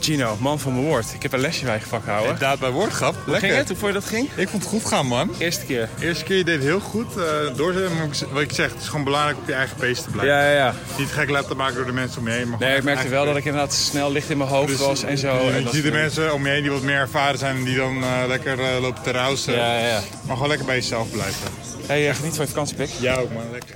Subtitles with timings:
[0.00, 1.06] Gino, man van mijn woord.
[1.14, 2.24] Ik heb een lesje bij je vak houden.
[2.26, 3.14] Inderdaad, bij woordgrap.
[3.14, 3.48] Hoe Lekker.
[3.48, 3.68] ging het?
[3.68, 4.28] Hoe vond je dat ging?
[4.34, 5.30] Ik vond het goed gaan, man.
[5.38, 5.88] Eerste keer.
[6.00, 7.16] Eerste keer, je deed heel goed.
[7.16, 7.24] eh
[7.56, 10.10] doorzetten, maar ik- wat ik zeg, het is gewoon belangrijk op je eigen pace te
[10.10, 10.34] blijven.
[10.34, 10.74] Ja, ja, ja.
[10.98, 12.48] Niet gek laten maken door de mensen om je heen.
[12.48, 15.18] Maar Nee, ik merkte wel dat ik inderdaad snel licht in mijn hoofd was en
[15.18, 15.34] zo.
[15.34, 17.56] Je, en je dat ziet de mensen om je heen die wat meer ervaren zijn
[17.56, 19.54] en die dan eh, lekker eh, lopen te rousen.
[19.54, 20.00] Ja, ja.
[20.22, 21.50] Maar gewoon lekker bij jezelf blijven.
[21.86, 22.90] Hey, geniet van je vakantiepik.
[23.00, 23.42] Ja ook, man.
[23.52, 23.74] Lekker.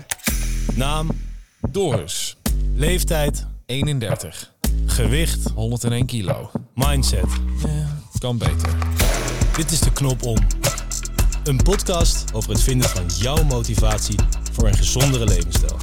[0.74, 1.08] Naam
[1.70, 2.36] Doris.
[2.74, 4.50] Leeftijd 31.
[4.86, 6.50] Gewicht 101 kilo.
[6.74, 7.24] Mindset.
[7.64, 7.70] Eh,
[8.18, 8.76] kan beter.
[9.56, 10.36] Dit is de knop om.
[11.44, 14.18] Een podcast over het vinden van jouw motivatie
[14.52, 15.76] voor een gezondere levensstijl.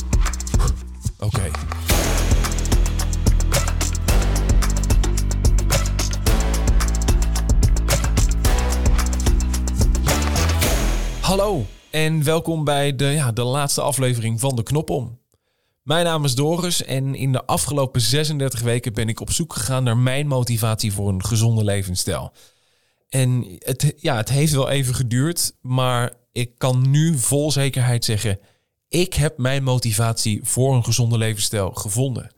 [1.20, 1.50] Oké.
[11.22, 15.19] Hallo en welkom bij de, ja, de laatste aflevering van de Knop om.
[15.90, 19.84] Mijn naam is Doris en in de afgelopen 36 weken ben ik op zoek gegaan
[19.84, 22.32] naar mijn motivatie voor een gezonde levensstijl.
[23.10, 28.40] En het, ja, het heeft wel even geduurd, maar ik kan nu vol zekerheid zeggen:
[28.88, 32.32] ik heb mijn motivatie voor een gezonde levensstijl gevonden.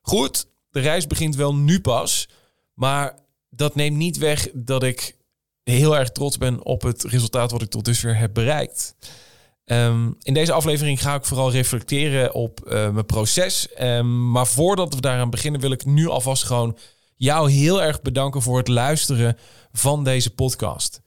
[0.00, 2.28] Goed, de reis begint wel nu pas,
[2.74, 3.14] maar
[3.50, 5.16] dat neemt niet weg dat ik
[5.62, 8.94] heel erg trots ben op het resultaat wat ik tot dusver heb bereikt.
[9.66, 13.72] Ehm, in deze aflevering ga ik vooral reflecteren op eh, mijn proces.
[13.72, 16.78] Ehm, maar voordat we daaraan beginnen, wil ik nu alvast gewoon
[17.16, 19.36] jou heel erg bedanken voor het luisteren
[19.72, 21.00] van deze podcast.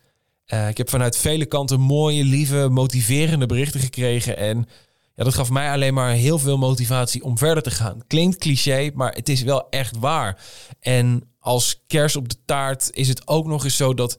[0.45, 4.37] Eh, ik heb vanuit vele kanten mooie, lieve, motiverende berichten gekregen.
[4.37, 4.67] En
[5.15, 8.01] ja, dat gaf mij alleen maar heel veel motivatie om verder te gaan.
[8.07, 10.41] Klinkt cliché, maar het is wel echt waar.
[10.79, 14.17] En als kers op de taart is het ook nog eens zo dat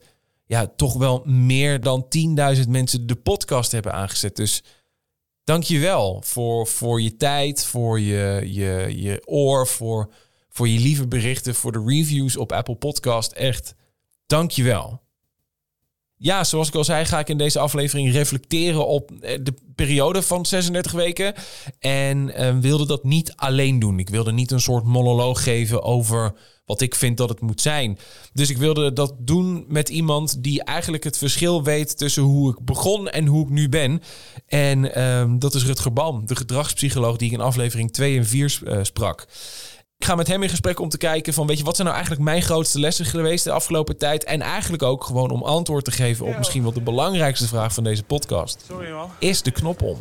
[0.51, 2.05] ja, toch wel meer dan
[2.55, 4.35] 10.000 mensen de podcast hebben aangezet.
[4.35, 4.63] Dus
[5.43, 10.13] dank je wel voor, voor je tijd, voor je, je, je oor, voor,
[10.49, 13.31] voor je lieve berichten, voor de reviews op Apple Podcast.
[13.31, 13.75] Echt,
[14.25, 15.00] dank je wel.
[16.23, 20.21] Ja, zoals ik al zei, ga ik in deze aflevering reflecteren op eh, de periode
[20.21, 21.33] van 36 weken.
[21.79, 23.99] En eh, wilde dat niet alleen doen.
[23.99, 26.33] Ik wilde niet een soort monoloog geven over
[26.65, 27.97] wat ik vind dat het moet zijn.
[28.33, 32.65] Dus ik wilde dat doen met iemand die eigenlijk het verschil weet tussen hoe ik
[32.65, 34.01] begon en hoe ik nu ben.
[34.47, 38.59] En ehm, dat is Rutger Bam, de gedragspsycholoog die ik in aflevering 2 en 4
[38.65, 39.27] eh, sprak.
[40.01, 41.99] Ik ga met hem in gesprek om te kijken van, weet je, wat zijn nou
[41.99, 44.23] eigenlijk mijn grootste lessen geweest de afgelopen tijd?
[44.23, 47.83] En eigenlijk ook gewoon om antwoord te geven op misschien wel de belangrijkste vraag van
[47.83, 48.63] deze podcast.
[48.67, 49.09] Sorry man.
[49.19, 49.99] Is de knop om?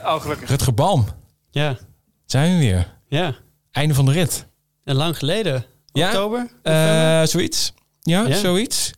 [0.00, 0.48] Oh, gelukkig.
[0.48, 1.06] Rutger Bam,
[1.50, 1.78] Ja,
[2.26, 2.94] zijn we weer.
[3.08, 3.34] ja.
[3.70, 4.46] Einde van de rit.
[4.84, 5.64] En lang geleden.
[5.92, 6.06] Ja?
[6.06, 6.50] Oktober?
[6.62, 7.72] Eh, zoiets.
[8.00, 8.36] Ja, Ja.
[8.36, 8.90] zoiets.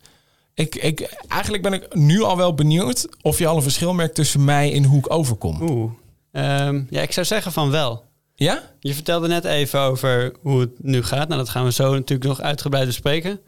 [0.53, 4.15] Ik, ik, eigenlijk ben ik nu al wel benieuwd of je al een verschil merkt
[4.15, 5.61] tussen mij en hoe ik overkom.
[5.61, 5.91] Oeh.
[6.31, 8.03] Ehm, ja, ik zou zeggen van wel.
[8.35, 8.71] Ja?
[8.79, 11.27] Je vertelde net even over hoe het nu gaat.
[11.27, 13.39] Nou, dat gaan we zo natuurlijk nog uitgebreid bespreken.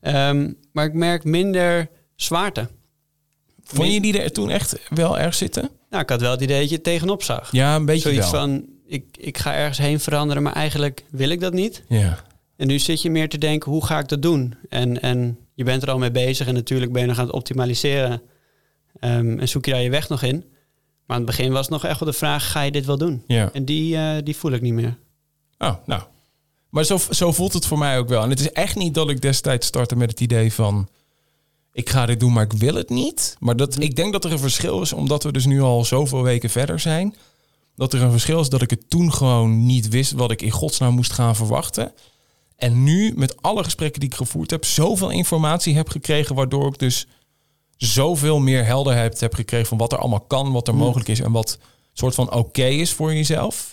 [0.00, 2.68] Ehm, maar ik merk minder zwaarte.
[3.62, 5.70] Vond je die er toen echt wel erg zitten?
[5.90, 7.52] Nou, ik had wel het idee dat je het tegenop zag.
[7.52, 8.40] Ja, een beetje Zoiets wel.
[8.40, 11.82] van, ik, ik ga ergens heen veranderen, maar eigenlijk wil ik dat niet.
[11.88, 12.24] Ja.
[12.56, 14.54] En nu zit je meer te denken, hoe ga ik dat doen?
[14.68, 17.34] En, en je bent er al mee bezig en natuurlijk ben je nog aan het
[17.34, 18.22] optimaliseren.
[19.00, 20.44] Ehm, en zoek je daar je weg nog in.
[21.10, 23.22] Maar aan het begin was nog echt wel de vraag, ga je dit wel doen?
[23.26, 23.50] ja.
[23.52, 24.96] En die, eh, die voel ik niet meer.
[25.58, 26.02] Oh, nou.
[26.68, 28.22] Maar zo, zo voelt het voor mij ook wel.
[28.22, 30.88] En het is echt niet dat ik destijds startte met het idee van...
[31.72, 33.36] ik ga dit doen, maar ik wil het niet.
[33.40, 36.22] Maar dat, ik denk dat er een verschil is, omdat we dus nu al zoveel
[36.22, 37.14] weken verder zijn...
[37.76, 40.12] dat er een verschil is dat ik het toen gewoon niet wist...
[40.12, 41.92] wat ik in godsnaam moest gaan verwachten.
[42.56, 44.64] En nu, met alle gesprekken die ik gevoerd heb...
[44.64, 46.34] zoveel informatie heb gekregen...
[46.34, 47.06] waardoor ik dus
[47.86, 49.66] zoveel meer helderheid heb gekregen...
[49.66, 51.20] van wat er allemaal kan, wat er mogelijk is...
[51.20, 51.58] en wat
[51.92, 53.72] soort van oké is voor jezelf...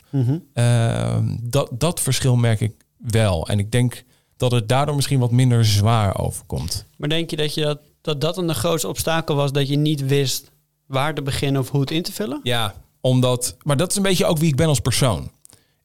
[0.54, 3.48] Ehm, dat, dat verschil merk ik wel.
[3.48, 4.04] En ik denk
[4.38, 6.86] dat het daardoor misschien wat minder zwaar overkomt.
[6.98, 10.06] Maar denk je dat je dat, dat, dat een grootste obstakel was, dat je niet
[10.06, 10.52] wist
[10.86, 12.40] waar te beginnen of hoe het in te vullen?
[12.44, 13.58] Ja, omdat.
[13.64, 15.32] Maar dat is een beetje ook wie ik ben als persoon.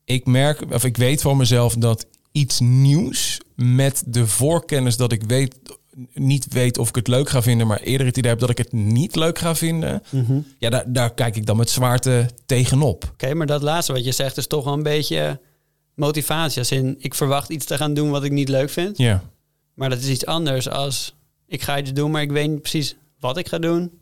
[0.05, 5.23] Ik merk, of ik weet van mezelf dat iets nieuws met de voorkennis dat ik
[5.23, 5.56] weet,
[6.15, 8.59] niet weet of ik het leuk ga vinden, maar eerder het idee heb dat ik
[8.59, 10.03] het niet leuk ga vinden.
[10.59, 13.09] Ja, daar, daar kijk ik dan met zwaarte tegenop.
[13.12, 15.41] Oké, maar dat laatste wat je zegt is toch wel een beetje
[15.94, 16.59] motivatie.
[16.59, 18.99] Als in, ik verwacht iets te gaan doen wat ik niet leuk vind.
[18.99, 19.23] Ja.
[19.75, 21.15] Maar dat is iets anders als,
[21.47, 24.00] ik ga iets doen, maar ik weet niet precies wat ik ga doen.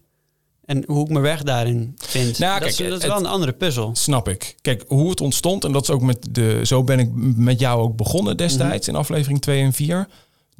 [0.65, 2.39] En hoe ik mijn weg daarin vind.
[2.39, 3.91] Nou, dat, kijk, is, dat is wel een andere puzzel.
[3.95, 4.57] Snap ik.
[4.61, 6.61] Kijk, hoe het ontstond, en dat is ook met de.
[6.63, 10.09] Zo ben ik met jou ook begonnen destijds in aflevering 2 en 4.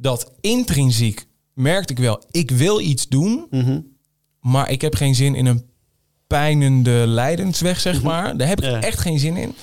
[0.01, 3.79] Dat intrinsiek merkte ik wel, ik wil iets doen, Mhm.
[4.39, 5.65] maar ik heb geen zin in een
[6.27, 8.37] pijnende lijdensweg, zeg maar.
[8.37, 8.81] Daar heb ik Ja.
[8.81, 9.55] echt geen zin in.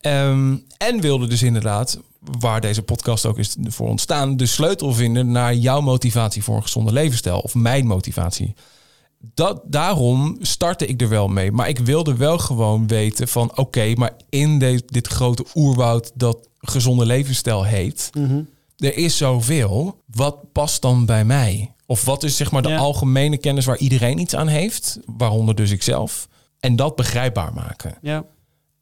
[0.00, 1.98] Ehm, en wilde dus inderdaad
[2.38, 6.62] waar deze podcast ook is voor ontstaan, de sleutel vinden naar jouw motivatie voor een
[6.62, 8.54] gezonde levensstijl of mijn motivatie.
[9.34, 11.52] Dat, daarom startte ik er wel mee.
[11.52, 16.48] Maar ik wilde wel gewoon weten van oké, maar in de, dit grote oerwoud dat
[16.58, 18.10] gezonde levensstijl heet,
[18.80, 20.00] er is zoveel.
[20.06, 21.74] Wat past dan bij mij?
[21.86, 22.76] Of wat is zeg maar de Ja.
[22.78, 26.28] algemene kennis waar iedereen iets aan heeft, waaronder dus ikzelf.
[26.60, 27.94] En dat begrijpbaar maken.
[28.02, 28.24] Ja.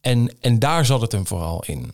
[0.01, 1.91] En, en daar zat het hem vooral in.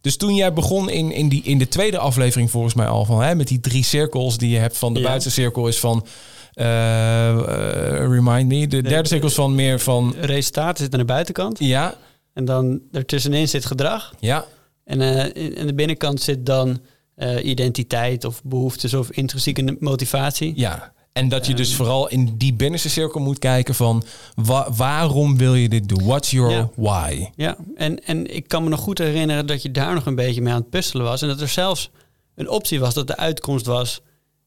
[0.00, 3.22] Dus toen jij begon in, in, die, in de tweede aflevering volgens mij al van
[3.22, 5.04] hè, met die drie cirkels die je hebt van de Ja.
[5.06, 6.06] buitenste cirkel is van
[6.52, 8.66] eh, eh, remind me.
[8.66, 11.58] De derde cirkel is van meer van Resultaten zitten aan de buitenkant.
[11.58, 11.94] ja,
[12.32, 14.14] En dan ertussenin zit gedrag.
[14.20, 14.44] ja,
[14.84, 16.78] En in, in de binnenkant zit dan
[17.14, 20.52] eh, identiteit of behoeftes of intrinsieke motivatie.
[20.56, 20.92] ja.
[21.12, 24.02] En dat je dus vooral in die binnenste cirkel moet kijken van
[24.34, 26.04] wa- waarom wil je dit doen?
[26.04, 26.70] What's your Ja.
[26.76, 27.26] why?
[27.36, 30.40] Ja, en, en ik kan me nog goed herinneren dat je daar nog een beetje
[30.42, 31.22] mee aan het puzzelen was.
[31.22, 31.90] En dat er zelfs
[32.34, 34.00] een optie was dat de uitkomst was...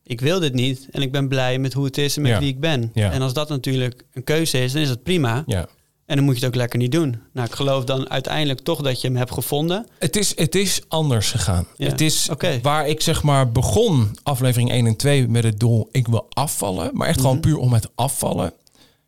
[0.03, 2.39] ik wil dit niet en ik ben blij met hoe het is en met Ja.
[2.39, 2.91] wie ik ben.
[2.93, 3.11] Ja.
[3.11, 5.43] En als dat natuurlijk een keuze is, dan is dat prima.
[5.45, 5.67] Ja.
[6.07, 7.21] En dan moet je het ook lekker niet doen.
[7.33, 9.88] Nou, ik geloof dan uiteindelijk toch dat je hem hebt gevonden.
[10.00, 11.68] Het is, het is anders gegaan.
[11.77, 12.30] Ja, Het is
[12.62, 16.89] waar ik zeg maar begon, aflevering 1 en 2, met het doel ik wil afvallen.
[16.94, 18.54] Maar echt gewoon puur om het afvallen.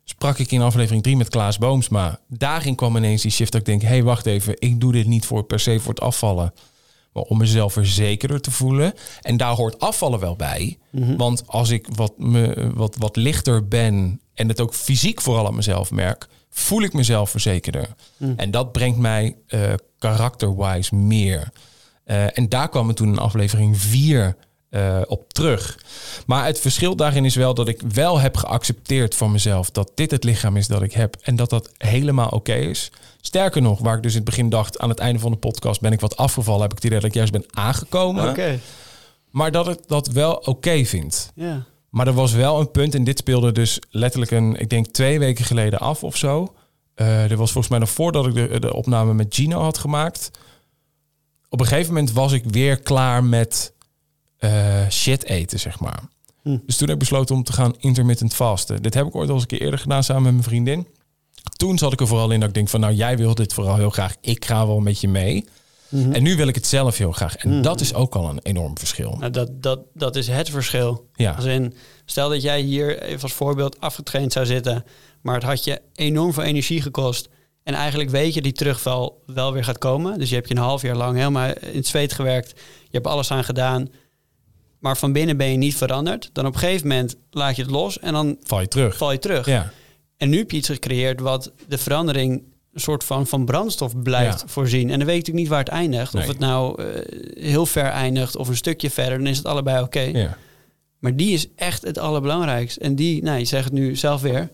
[0.04, 2.20] Sprak ik in aflevering 3 met Klaas Boomsma.
[2.28, 5.06] Daarin kwam ineens die shift dat ik denk, hé hey, wacht even, ik doe dit
[5.06, 6.54] niet voor per se voor het afvallen.
[7.12, 8.92] Maar om mezelf verzekerder te voelen.
[9.20, 10.78] En daar hoort afvallen wel bij.
[11.16, 15.54] Want als ik wat, me, wat, wat lichter ben en het ook fysiek vooral aan
[15.54, 17.88] mezelf merk, voel ik mezelf verzekerder.
[18.36, 21.48] En dat brengt mij eh karakterwise meer.
[22.04, 24.36] Eh, en daar kwam het toen in aflevering 4
[24.68, 25.78] eh, op terug.
[26.26, 30.10] Maar het verschil daarin is wel dat ik wel heb geaccepteerd van mezelf dat dit
[30.10, 32.90] het lichaam is dat ik heb en dat dat helemaal oké is.
[33.20, 35.80] Sterker nog, waar ik dus in het begin dacht, aan het einde van de podcast
[35.80, 38.24] ben ik wat afgevallen, heb ik het idee dat ik juist ben aangekomen.
[39.30, 41.32] Maar dat ik dat wel oké vind.
[41.34, 41.64] Ja.
[41.90, 45.18] Maar er was wel een punt, en dit speelde dus letterlijk een, ik denk twee
[45.18, 46.54] weken geleden af of zo.
[46.94, 50.30] Er was volgens mij nog voordat ik de, de opname met Gino had gemaakt.
[51.48, 53.72] Op een gegeven moment was ik weer klaar met
[54.36, 56.02] eh, shit eten, zeg maar.
[56.42, 56.58] Hm.
[56.66, 58.82] Dus toen heb ik besloten om te gaan intermittent vasten.
[58.82, 60.86] Dit heb ik ooit al eens een keer eerder gedaan samen met mijn vriendin.
[61.56, 63.76] Toen zat ik er vooral in dat ik denk van, nou jij wil dit vooral
[63.76, 64.16] heel graag.
[64.20, 65.44] Ik ga wel met je mee.
[65.90, 66.12] Mhm.
[66.12, 67.36] En nu wil ik het zelf heel graag.
[67.36, 69.16] En dat is ook al een enorm verschil.
[69.18, 71.08] Nou, dat, dat, dat is het verschil.
[71.14, 71.32] Ja.
[71.32, 74.84] Als in, stel dat jij hier even als voorbeeld afgetraind zou zitten,
[75.20, 77.28] maar het had je enorm veel energie gekost.
[77.62, 80.18] En eigenlijk weet je die terugval wel weer gaat komen.
[80.18, 82.50] Dus je hebt je een half jaar lang helemaal in het zweet gewerkt.
[82.82, 83.88] Je hebt alles aan gedaan.
[84.78, 86.30] Maar van binnen ben je niet veranderd.
[86.32, 88.96] Dan op een gegeven moment laat je het los en dan Val je terug.
[88.96, 89.46] val je terug.
[89.46, 89.72] Ja.
[90.16, 92.42] En nu heb je iets gecreëerd wat de verandering
[92.80, 94.46] soort van, van brandstof blijft Ja.
[94.46, 94.90] voorzien.
[94.90, 96.12] En dan weet ik natuurlijk niet waar het eindigt.
[96.12, 96.22] Nee.
[96.22, 99.18] Of het nou eh, heel ver eindigt of een stukje verder.
[99.18, 100.00] Dan is het allebei oké.
[100.00, 100.36] ja.
[100.98, 102.80] Maar die is echt het allerbelangrijkste.
[102.80, 104.50] En die, nou, je zegt het nu zelf weer,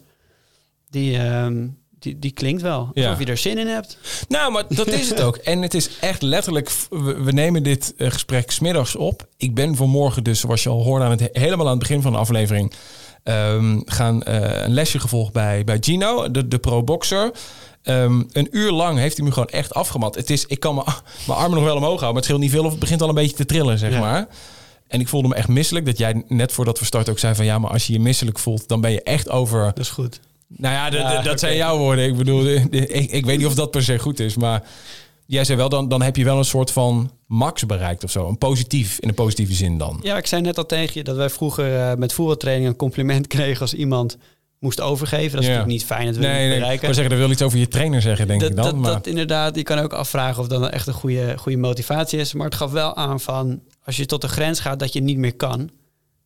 [0.91, 1.67] die, ehm,
[1.99, 2.91] die, die klinkt wel.
[2.95, 3.05] Ja.
[3.09, 3.99] Alsof je er zin in hebt.
[4.29, 5.37] Nou, maar dat is het ook.
[5.37, 6.71] En het is echt letterlijk...
[6.91, 9.27] We, we nemen dit eh, gesprek smiddags op.
[9.37, 11.05] Ik ben vanmorgen dus, zoals je al hoorde...
[11.05, 12.73] Aan het, helemaal aan het begin van de aflevering...
[13.23, 17.31] ehm, gaan eh, een lesje gevolgd bij, bij Gino, de, de pro-boxer.
[17.87, 20.15] Ehm, een uur lang heeft hij me gewoon echt afgemat.
[20.15, 20.87] Het is, ik kan mijn
[21.27, 22.07] mijn armen nog wel omhoog houden...
[22.07, 24.01] maar het scheelt niet veel of het begint al een beetje te trillen, zeg Ja.
[24.01, 24.27] maar.
[24.89, 25.87] En ik voelde me echt misselijk.
[25.87, 27.45] Dat jij net voordat we starten ook zei van...
[27.45, 28.69] ja, maar als je je misselijk voelt...
[28.69, 30.21] dan ben je echt over Dat is goed.
[30.49, 32.05] nou ja, de- de- Ja, dat zijn jouw woorden.
[32.05, 34.37] Ik bedoel, de- de- ik, ik weet niet of dat per se goed is.
[34.37, 34.63] Maar
[35.27, 38.29] jij zei wel, dan, dan heb je wel een soort van max bereikt of zo.
[38.29, 39.99] Een positief, in een positieve zin dan.
[40.03, 43.27] Ja, ik zei net al tegen je dat wij vroeger eh, met voetbaltraining een compliment
[43.37, 44.17] kregen als iemand
[44.59, 45.31] moest overgeven.
[45.31, 45.53] Dat is Ja.
[45.53, 46.55] natuurlijk niet fijn, dat wil je Nee, niet nee.
[46.55, 46.85] Ik bereiken.
[46.87, 48.65] wil zeggen, dat wil iets over je trainer zeggen, denk dat, ik dan.
[48.65, 51.59] dat, maar, dat inderdaad, je kan ook afvragen of dat dan echt een goede, goede
[51.59, 52.33] motivatie is.
[52.33, 55.19] Maar het gaf wel aan van, als je tot de grens gaat dat je niet
[55.19, 55.71] meer kan.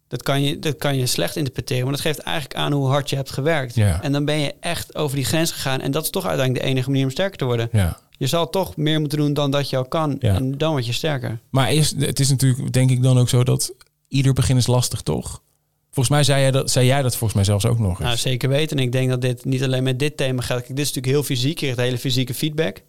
[0.08, 3.10] Dat kan je, dat kan je slecht interpreteren, want dat geeft eigenlijk aan hoe hard
[3.10, 3.74] je hebt gewerkt.
[3.74, 4.02] Ja.
[4.02, 5.80] En dan ben je echt over die grens gegaan.
[5.80, 7.68] En dat is toch uiteindelijk de enige manier om sterker te worden.
[7.72, 7.98] ja.
[8.18, 10.16] Je zal toch meer moeten doen dan dat je al kan.
[10.18, 10.34] Ja.
[10.34, 11.40] En dan word je sterker.
[11.50, 13.72] maar is, het is natuurlijk, denk ik dan ook zo dat
[14.08, 15.42] ieder begin is lastig, toch?
[15.90, 17.98] Volgens mij zei jij dat, zei jij dat volgens mij zelfs ook nog eens.
[17.98, 18.76] Nou, zeker weten.
[18.76, 20.62] En ik denk dat dit niet alleen met dit thema geldt.
[20.64, 21.58] Kijk, dit is natuurlijk heel fysiek.
[21.58, 22.82] Je krijgt hele fysieke feedback.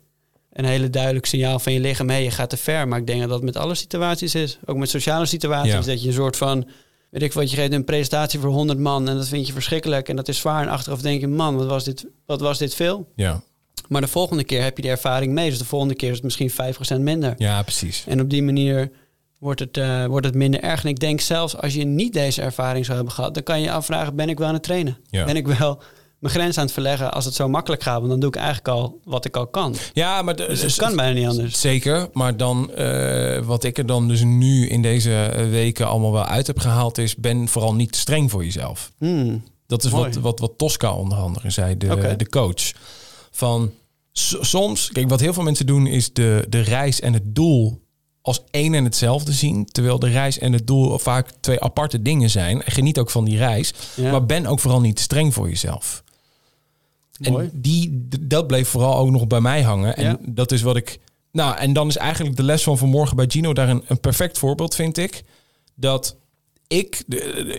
[0.53, 2.09] Een hele duidelijk signaal van je lichaam.
[2.09, 2.87] Hé, je gaat te ver.
[2.87, 4.59] Maar ik denk dat dat met alle situaties is.
[4.65, 5.71] Ook met sociale situaties.
[5.71, 5.81] Ja.
[5.81, 6.67] Dat je een soort van...
[7.09, 9.09] Weet ik wat, je geeft een presentatie voor 100 man.
[9.09, 10.09] En dat vind je verschrikkelijk.
[10.09, 10.61] En dat is zwaar.
[10.61, 13.11] En achteraf denk je, man, wat was dit, wat was dit veel?
[13.15, 13.41] ja.
[13.87, 15.49] Maar de volgende keer heb je de ervaring mee.
[15.49, 17.33] Dus de volgende keer is het misschien 5% minder.
[17.37, 18.03] ja, precies.
[18.07, 18.91] En op die manier
[19.41, 20.83] wordt het, eh, wordt het minder erg.
[20.83, 23.65] En ik denk zelfs als je niet deze ervaring zou hebben gehad, dan kan je
[23.65, 24.97] je afvragen: ben ik wel aan het trainen?
[25.09, 25.25] Ja.
[25.25, 25.81] Ben ik wel
[26.19, 27.97] mijn grens aan het verleggen als het zo makkelijk gaat.
[27.97, 29.75] Want dan doe ik eigenlijk al wat ik al kan.
[29.93, 31.59] Ja, maar de- Dus het kan bijna niet anders.
[31.61, 36.11] Zeker, maar dan eh, wat ik er dan dus nu in deze eh, weken allemaal
[36.11, 38.91] wel uit heb gehaald is, ben vooral niet streng voor jezelf.
[38.97, 39.43] Hmm.
[39.67, 40.03] Dat is Mooi.
[40.03, 42.71] wat, wat, wat Tosca onder andere zei, de, de coach.
[43.31, 43.71] Van
[44.41, 47.81] soms, kijk, wat heel veel mensen doen is de, de reis en het doel
[48.21, 49.65] als één en hetzelfde zien.
[49.65, 52.61] Terwijl de reis en het doel vaak twee aparte dingen zijn.
[52.65, 54.11] Geniet ook van die reis, Ja.
[54.11, 56.03] maar ben ook vooral niet streng voor jezelf.
[57.29, 57.45] Mooi.
[57.53, 59.95] En die, dat bleef vooral ook nog bij mij hangen.
[59.97, 60.17] En Ja.
[60.21, 60.99] dat is wat ik.
[61.31, 64.37] Nou, en dan is eigenlijk de les van vanmorgen bij Gino daar een, een perfect
[64.37, 65.23] voorbeeld, vind ik.
[65.75, 66.15] Dat
[66.67, 67.03] ik,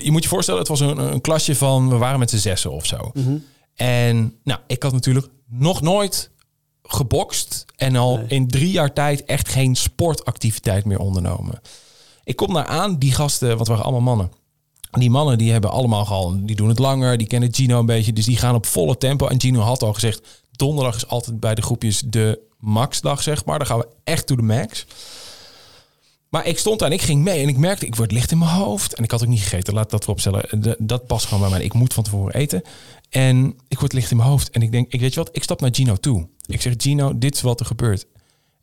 [0.02, 2.72] je moet je voorstellen, het was een, een klasje van, we waren met z'n zessen
[2.72, 3.10] of zo.
[3.14, 3.36] Mhm.
[3.74, 6.30] En nou, ik had natuurlijk nog nooit
[6.92, 8.26] gebokst en al Nee.
[8.28, 11.60] in drie jaar tijd echt geen sportactiviteit meer ondernomen.
[12.24, 14.32] Ik kom daar aan, die gasten, want het waren allemaal mannen.
[14.90, 18.12] Die mannen die hebben allemaal al, die doen het langer, die kennen Gino een beetje,
[18.12, 19.26] dus die gaan op volle tempo.
[19.26, 23.58] En Gino had al gezegd, donderdag is altijd bij de groepjes de maxdag, zeg maar.
[23.58, 24.86] Dan gaan we echt to the max.
[26.28, 28.38] Maar ik stond daar en ik ging mee en ik merkte, ik word licht in
[28.38, 28.94] mijn hoofd.
[28.94, 30.60] En ik had ook niet gegeten, laat dat voorop stellen.
[30.62, 31.62] De- Dat past gewoon bij mij.
[31.66, 32.62] Ik moet van tevoren eten.
[33.12, 34.50] En ik word licht in mijn hoofd.
[34.50, 36.28] En ik denk, ik weet je wat, ik stap naar Gino toe.
[36.46, 38.06] Ik zeg, Gino, dit is wat er gebeurt.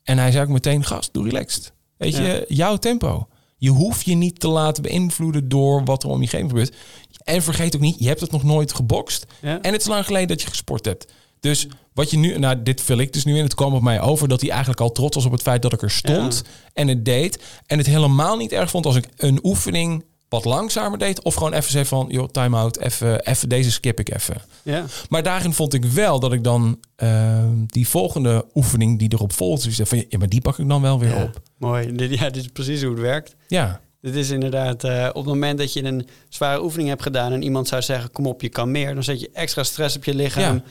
[0.02, 1.72] En hij zei ook meteen, gast, doe relaxed.
[1.96, 3.28] Weet je, jouw tempo.
[3.56, 6.76] Je hoeft je niet te laten beïnvloeden door wat er om je heen gebeurt.
[7.24, 9.26] En vergeet ook niet, je hebt het nog nooit gebokst.
[9.40, 9.60] Ja.
[9.60, 11.12] En het is lang geleden dat je gesport hebt.
[11.40, 13.42] Dus wat je nu, nou, dit vul ik dus nu in.
[13.42, 15.72] Het kwam op mij over dat hij eigenlijk al trots was op het feit dat
[15.72, 16.42] ik er stond
[16.72, 17.42] en het deed.
[17.66, 21.22] En het helemaal niet erg vond als ik een oefening wat langzamer deed.
[21.22, 24.36] Of gewoon even zei van, joh, time out, even, even deze skip ik even.
[24.62, 24.84] Ja.
[25.08, 29.64] Maar daarin vond ik wel dat ik dan eh, die volgende oefening die erop volgt,
[29.64, 31.22] dus van, ja, maar die pak ik dan wel weer Ja.
[31.22, 31.40] op.
[31.58, 31.96] Mooi.
[31.96, 33.34] Dit, ja, dit is precies hoe het werkt.
[33.48, 37.32] Ja, Dit is inderdaad, eh, op het moment dat je een zware oefening hebt gedaan
[37.32, 40.04] en iemand zou zeggen, kom op, je kan meer, dan zet je extra stress op
[40.04, 40.54] je lichaam.
[40.54, 40.62] Ja.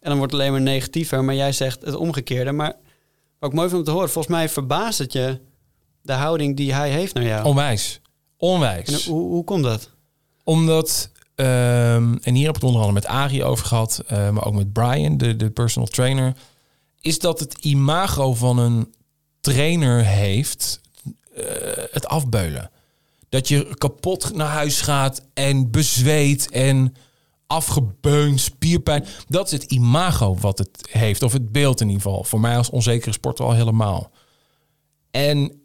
[0.00, 1.24] En dan wordt het alleen maar negatiever.
[1.24, 2.52] Maar jij zegt het omgekeerde.
[2.52, 2.72] Maar
[3.38, 5.40] wat ik mooi om te horen, volgens mij verbaast het je
[6.02, 7.44] de houding die hij heeft naar jou.
[7.46, 8.00] onwijs.
[8.38, 9.04] Onwijs.
[9.04, 9.90] En hoe, hoe komt dat?
[10.44, 14.44] Omdat, ehm, en hier heb ik het onder andere met Arie over gehad, eh, maar
[14.44, 16.36] ook met Brian, de, de personal trainer,
[17.00, 18.94] is dat het imago van een
[19.40, 20.80] trainer heeft
[21.34, 21.44] eh,
[21.90, 22.70] het afbeulen.
[23.28, 26.94] Dat je kapot naar huis gaat en bezweet en
[27.46, 29.04] afgebeund, spierpijn.
[29.28, 32.24] Dat is het imago wat het heeft, of het beeld in ieder geval.
[32.24, 34.10] Voor mij als onzekere sporter al helemaal.
[35.10, 35.62] En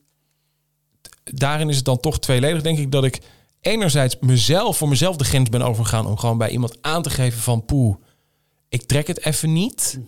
[1.24, 3.22] daarin is het dan toch tweeledig, denk ik, dat ik
[3.62, 7.42] enerzijds mezelf, voor mezelf de grens ben overgegaan om gewoon bij iemand aan te geven
[7.42, 7.96] van poeh,
[8.70, 10.00] ik trek het even niet.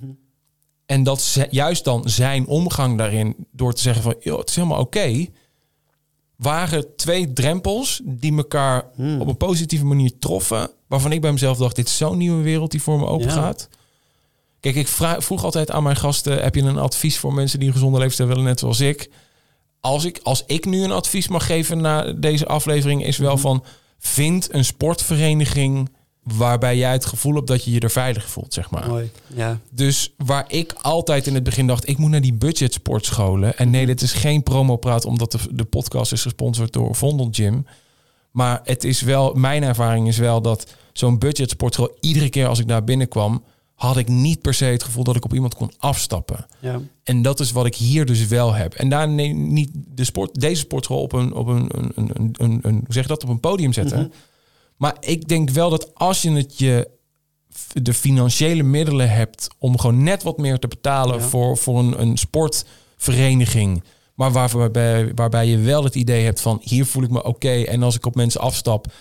[0.85, 4.55] En dat ze- juist dan zijn omgang daarin, door te zeggen van, joh, het is
[4.55, 5.25] helemaal oké,
[6.35, 8.83] waren twee drempels die elkaar
[9.19, 12.71] op een positieve manier troffen, waarvan ik bij mezelf dacht, dit is zo'n nieuwe wereld
[12.71, 13.31] die voor me open Ja.
[13.33, 13.69] gaat.
[14.59, 17.67] Kijk, ik vraag, vroeg altijd aan mijn gasten, heb je een advies voor mensen die
[17.67, 19.09] een gezonde leefstijl willen, net zoals ik?
[19.85, 23.63] Als ik, als ik nu een advies mag geven na deze aflevering, is wel van,
[23.99, 25.89] vind een sportvereniging
[26.23, 28.87] waarbij jij het gevoel hebt dat je je er veilig voelt, zeg maar.
[28.87, 29.11] Mooi.
[29.27, 29.59] Ja.
[29.69, 33.57] Dus waar ik altijd in het begin dacht, ik moet naar die budget sportscholen.
[33.57, 37.65] En nee, dit is geen promopraat, omdat de, de podcast is gesponsord door Vondel Gym.
[38.31, 42.59] Maar het is wel, mijn ervaring is wel dat zo'n budget sportschool, iedere keer als
[42.59, 43.43] ik daar binnenkwam,
[43.75, 46.45] had ik niet per se het gevoel dat ik op iemand kon afstappen.
[46.59, 46.79] Ja.
[47.03, 48.73] En dat is wat ik hier dus wel heb.
[48.73, 52.73] En daar neem niet de sport, deze sportschool op een, op een, een, een, een,
[52.85, 54.13] hoe zeg je dat, op een podium zetten.
[54.77, 56.89] Maar ik denk wel dat als je het je
[57.73, 61.21] de financiële middelen hebt om gewoon net wat meer te betalen Ja.
[61.21, 63.83] voor, voor een, een sportvereniging.
[64.15, 67.61] Maar waarbij, waarbij je wel het idee hebt van hier voel ik me oké.
[67.61, 68.93] en als ik op mensen afstap,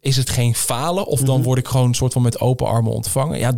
[0.00, 1.06] is het geen falen.
[1.06, 3.38] Of dan word ik gewoon een soort van met open armen ontvangen.
[3.38, 3.52] Ja,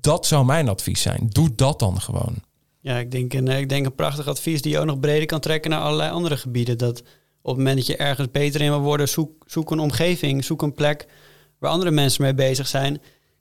[0.00, 1.26] dat zou mijn advies zijn.
[1.28, 2.34] Doe dat dan gewoon.
[2.80, 5.26] Ja, ik denk, een, eh, ik denk een prachtig advies die je ook nog breder
[5.26, 6.78] kan trekken naar allerlei andere gebieden.
[6.78, 7.00] Dat
[7.42, 10.62] op het moment dat je ergens beter in wil worden, zoek, zoek een omgeving, zoek
[10.62, 11.06] een plek
[11.58, 13.00] waar andere mensen mee bezig zijn.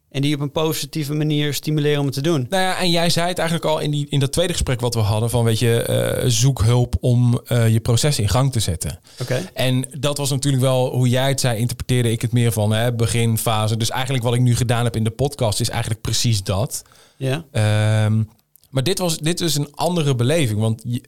[0.10, 2.46] En die op een positieve manier stimuleren om het te doen.
[2.50, 4.94] Nou ja, en jij zei het eigenlijk al in, die, in dat tweede gesprek wat
[4.94, 8.60] we hadden: van weet je, eh, zoek hulp om eh, je proces in gang te
[8.60, 9.00] zetten.
[9.22, 9.50] Oké.
[9.54, 12.94] En dat was natuurlijk wel hoe jij het zei, interpreteerde ik het meer van hè,
[12.94, 13.78] beginfase.
[13.78, 16.82] Dus eigenlijk wat ik nu gedaan heb in de podcast is eigenlijk precies dat.
[17.18, 17.46] Ja.
[17.52, 18.24] Ehm,
[18.70, 20.60] maar dit was, dit is een andere beleving.
[20.60, 21.04] Want je-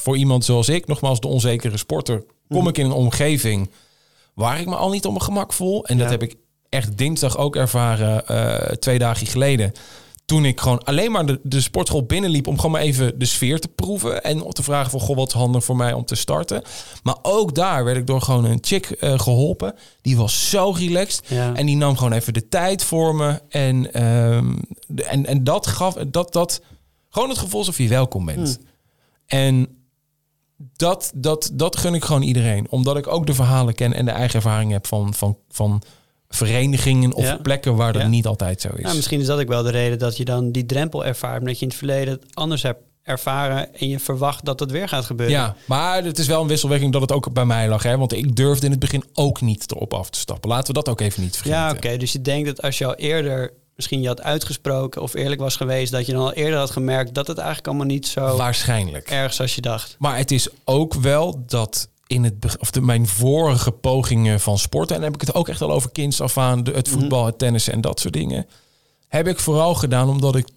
[0.00, 3.70] voor iemand zoals ik, nogmaals de onzekere sporter, kom ik in een omgeving
[4.34, 5.84] waar ik me al niet op mijn gemak voel.
[5.86, 6.36] En dat heb ik
[6.72, 9.72] echt dinsdag ook ervaren, eh, twee dagen geleden.
[10.24, 13.60] toen ik gewoon alleen maar de, de sportschool binnenliep om gewoon maar even de sfeer
[13.60, 16.14] te proeven en om te vragen van goh, wat is handig voor mij om te
[16.14, 16.62] starten.
[17.02, 19.74] Maar ook daar werd ik door gewoon een chick eh, geholpen.
[20.02, 21.54] Die was zo relaxed Ja.
[21.54, 24.54] en die nam gewoon even de tijd voor me en ehm,
[24.86, 26.60] de- en, en dat gaf dat dat
[27.10, 28.58] gewoon het gevoel alsof je welkom bent.
[29.26, 29.66] En
[30.76, 32.66] dat, dat, dat gun ik gewoon iedereen.
[32.70, 35.82] Omdat ik ook de verhalen ken en de eigen ervaring heb van, van, van
[36.36, 37.36] verenigingen of Ja.
[37.36, 38.08] plekken waar dat Ja.
[38.08, 38.82] niet altijd zo is.
[38.82, 41.40] Nou, misschien is dat ook wel de reden dat je dan die drempel ervaart.
[41.40, 44.88] Omdat je in het verleden het anders hebt ervaren en je verwacht dat het weer
[44.88, 45.36] gaat gebeuren.
[45.36, 47.82] Ja, maar het is wel een wisselwerking dat het ook bij mij lag.
[47.82, 47.98] Hè?
[47.98, 50.50] Want ik durfde in het begin ook niet erop af te stappen.
[50.50, 51.58] Laten we dat ook even niet vergeten.
[51.58, 51.96] Ja, oké.
[51.96, 55.56] Dus je denkt dat als je al eerder misschien je had uitgesproken of eerlijk was
[55.56, 59.10] geweest, dat je dan al eerder had gemerkt dat het eigenlijk allemaal niet zo Waarschijnlijk.
[59.10, 59.96] erg zoals je dacht.
[59.98, 64.96] Maar het is ook wel dat in het of de, mijn vorige pogingen van sporten,
[64.96, 67.26] en dan heb ik het ook echt al over kinds af aan, de, het voetbal,
[67.26, 68.46] het tennis en dat soort dingen,
[69.08, 70.48] heb ik vooral gedaan omdat ik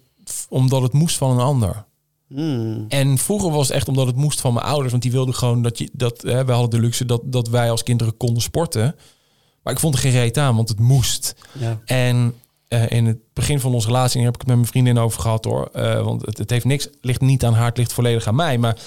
[0.48, 1.84] omdat het moest van een ander.
[2.28, 2.84] Hmm.
[2.88, 5.62] En vroeger was het echt omdat het moest van mijn ouders, want die wilden gewoon
[5.62, 8.94] dat je dat hè, we hadden de luxe dat dat wij als kinderen konden sporten.
[9.62, 11.34] Maar ik vond er geen reet aan, want het moest.
[11.52, 11.80] Ja.
[11.84, 12.34] En
[12.68, 15.44] eh, in het begin van onze relatie heb ik het met mijn vriendin over gehad
[15.44, 15.68] hoor.
[15.72, 18.58] Eh, want het, het heeft niks, ligt niet aan haar, het ligt volledig aan mij.
[18.58, 18.78] Maar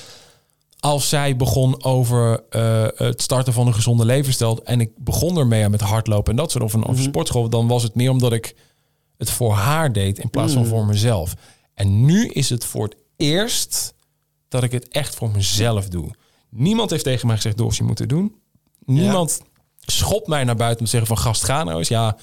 [0.80, 4.64] als zij begon over eh, het starten van een gezonde levensstijl.
[4.64, 7.50] en ik begon ermee aan met hardlopen en dat soort of een, of een sportschool.
[7.50, 8.56] dan was het meer omdat ik
[9.18, 11.34] het voor haar deed in plaats van voor mezelf.
[11.74, 13.94] En nu is het voor het eerst
[14.48, 16.12] dat ik het echt voor mezelf doe.
[16.50, 18.36] Niemand heeft tegen mij gezegd: Doris, je moet het doen.
[18.86, 19.42] Niemand
[19.80, 21.88] schopt mij naar buiten om te zeggen: van gast, ga nou eens.
[21.88, 22.18] Ja,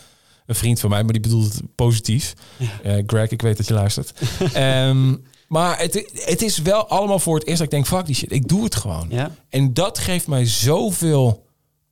[0.46, 2.34] een vriend van mij, maar die bedoelt het positief.
[2.82, 4.12] Eh, Greg, ik weet dat je luistert.
[4.52, 5.14] Ehm,
[5.46, 8.32] maar het, het is wel allemaal voor het eerst dat ik denk: fuck die shit,
[8.32, 9.06] ik doe het gewoon.
[9.08, 9.30] Ja.
[9.48, 11.46] En dat geeft mij zoveel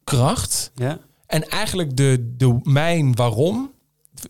[0.04, 0.70] kracht.
[0.75, 0.99] Ja.
[1.26, 3.73] En eigenlijk de, de mijn waarom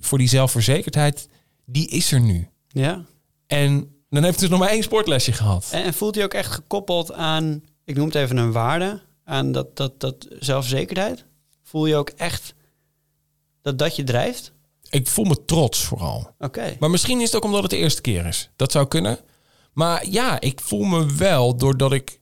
[0.01, 1.29] voor die zelfverzekerdheid,
[1.67, 2.49] die is er nu.
[2.69, 3.05] Ja.
[3.47, 5.69] En dan heeft het dus nog maar één sportlesje gehad.
[5.71, 9.53] En, en voelt hij ook echt gekoppeld aan, ik noem het even een waarde, aan
[9.53, 11.25] dat, dat, dat zelfverzekerdheid?
[11.63, 12.55] Voel je ook echt
[13.63, 14.53] dat dat je drijft?
[14.95, 16.35] Ik voel me trots vooral.
[16.39, 16.77] Oké.
[16.79, 18.51] Maar misschien is het ook omdat het de eerste keer is.
[18.57, 19.19] Dat zou kunnen.
[19.73, 22.21] Maar ja, ik voel me wel doordat ik...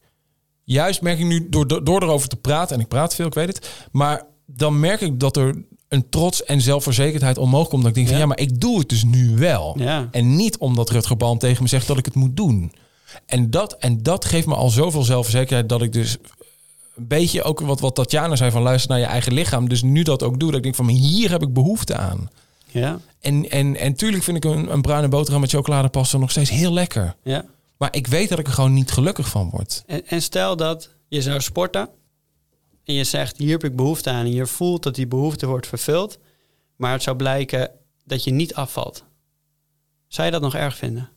[0.65, 2.77] Juist merk ik nu, door, door, door erover te praten...
[2.77, 3.87] en ik praat veel, ik weet het...
[3.91, 7.83] maar dan merk ik dat er een trots en zelfverzekerdheid omhoog komt.
[7.83, 8.23] Dat ik denk van Ja.
[8.23, 9.75] ja, maar ik doe het dus nu wel.
[9.79, 10.09] Ja.
[10.11, 12.73] En niet omdat Rutger Balm tegen me zegt dat ik het moet doen.
[13.27, 15.69] En dat, en dat geeft me al zoveel zelfverzekerdheid...
[15.69, 16.17] dat ik dus
[16.97, 19.69] een beetje ook wat, wat Tatjana zei van luister naar je eigen lichaam.
[19.69, 22.29] Dus nu dat ook doe, dat ik denk van hier heb ik behoefte aan.
[22.73, 22.99] Ja.
[23.21, 26.73] En, en, en tuurlijk vind ik een, een bruine boterham met chocoladepasta nog steeds heel
[26.73, 27.15] lekker.
[27.23, 27.45] Ja.
[27.77, 29.83] Maar ik weet dat ik er gewoon niet gelukkig van word.
[29.87, 31.89] En, en stel dat je zou sporten
[32.85, 35.67] en je zegt hier heb ik behoefte aan en je voelt dat die behoefte wordt
[35.67, 36.19] vervuld,
[36.77, 37.71] maar het zou blijken
[38.05, 39.05] dat je niet afvalt.
[40.09, 41.11] Zou je dat nog erg vinden?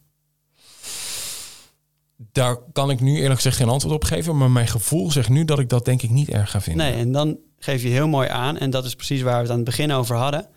[2.31, 4.37] Daar kan ik nu eerlijk gezegd geen antwoord op geven.
[4.37, 6.85] Maar mijn gevoel zegt nu dat ik dat denk ik niet erg ga vinden.
[6.85, 9.49] Nee, en dan geef je heel mooi aan, en dat is precies waar we het
[9.49, 10.47] aan het begin over hadden.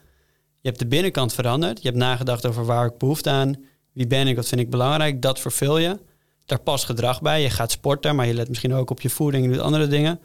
[0.68, 3.56] Je hebt de binnenkant veranderd, je hebt nagedacht over waar ik behoefte aan,
[3.92, 5.98] wie ben ik, wat vind ik belangrijk, dat vervul je.
[6.44, 9.44] Daar past gedrag bij, je gaat sporten, maar je let misschien ook op je voeding
[9.44, 10.20] en doet andere dingen.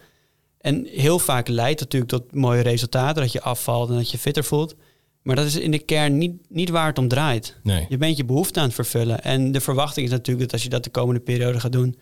[0.58, 4.17] En heel vaak leidt het natuurlijk tot mooie resultaten, dat je afvalt en dat je
[4.17, 4.75] fitter voelt.
[5.21, 7.60] Maar dat is in de kern niet, niet waar het om draait.
[7.63, 7.86] Nee.
[7.89, 9.23] Je bent je behoefte aan het vervullen.
[9.23, 11.97] En de verwachting is natuurlijk dat als je dat de komende periode gaat doen,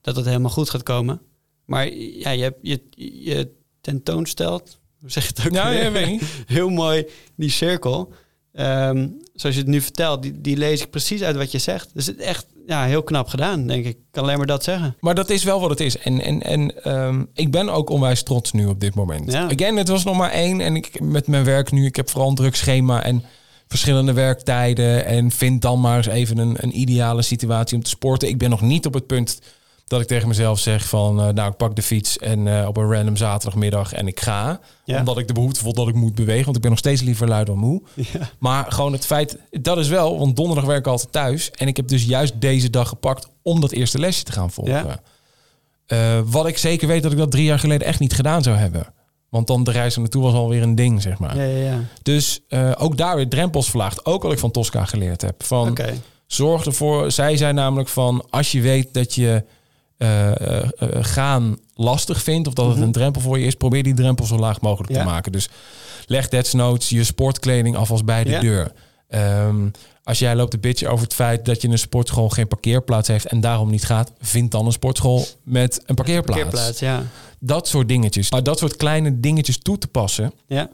[0.00, 1.20] dat het helemaal goed gaat komen.
[1.64, 2.82] Maar ja, je, hebt, je,
[3.24, 5.54] je tentoonstelt, hoe zeg je het ook?
[5.54, 6.22] Ja, ja, weet niet.
[6.46, 8.12] Heel mooi, die cirkel.
[8.52, 11.90] Ehm, zoals je het nu vertelt, die, die lees ik precies uit wat je zegt.
[11.94, 13.96] Dus het echt ja, heel knap gedaan, denk ik.
[13.96, 14.96] Ik kan alleen maar dat zeggen.
[15.00, 15.98] Maar dat is wel wat het is.
[15.98, 19.32] En, en, en ehm, ik ben ook onwijs trots nu op dit moment.
[19.32, 19.50] Ja.
[19.50, 20.60] Again, het was nog maar één.
[20.60, 23.24] En ik met mijn werk nu, ik heb vooral een druk schema en
[23.68, 25.04] verschillende werktijden.
[25.04, 28.28] En vind dan maar eens even een, een ideale situatie om te sporten.
[28.28, 29.40] Ik ben nog niet op het punt
[29.86, 31.20] dat ik tegen mezelf zeg van...
[31.20, 34.60] eh, nou, ik pak de fiets en eh, op een random zaterdagmiddag en ik ga.
[34.84, 34.98] Ja.
[34.98, 36.44] Omdat ik de behoefte voel dat ik moet bewegen.
[36.44, 37.82] Want ik ben nog steeds liever lui dan moe.
[37.94, 38.30] Ja.
[38.38, 41.50] Maar gewoon het feit, dat is wel, want donderdag werk ik altijd thuis.
[41.50, 44.74] En ik heb dus juist deze dag gepakt om dat eerste lesje te gaan volgen.
[44.74, 45.00] Ja.
[45.86, 48.56] Eh, wat ik zeker weet dat ik dat drie jaar geleden echt niet gedaan zou
[48.56, 48.86] hebben.
[49.28, 51.36] Want dan de reis er naartoe was alweer een ding, zeg maar.
[51.36, 51.78] Ja, ja, ja.
[52.02, 52.40] Dus
[52.78, 54.06] ook daar weer drempels verlaagd.
[54.06, 55.42] Ook wat ik van Tosca geleerd heb.
[55.44, 55.78] Van
[56.26, 59.44] zorg ervoor, zij zei namelijk van als je weet dat je
[59.98, 60.68] eh,
[61.00, 64.36] gaan lastig vindt of dat het een drempel voor je is, probeer die drempel zo
[64.38, 64.98] laag mogelijk Ja.
[64.98, 65.32] te maken.
[65.32, 65.48] Dus
[66.06, 68.40] leg desnoods je sportkleding alvast bij de Ja.
[68.40, 68.72] deur.
[69.08, 69.68] Ehm,
[70.02, 73.26] als jij loopt een beetje over het feit dat je een sportschool geen parkeerplaats heeft
[73.26, 76.40] en daarom niet gaat, vind dan een sportschool met een parkeerplaats.
[76.42, 77.02] Parkeerplaats, ja.
[77.40, 78.30] Dat soort dingetjes.
[78.30, 80.70] Maar dat soort kleine dingetjes toe te passen, Ja,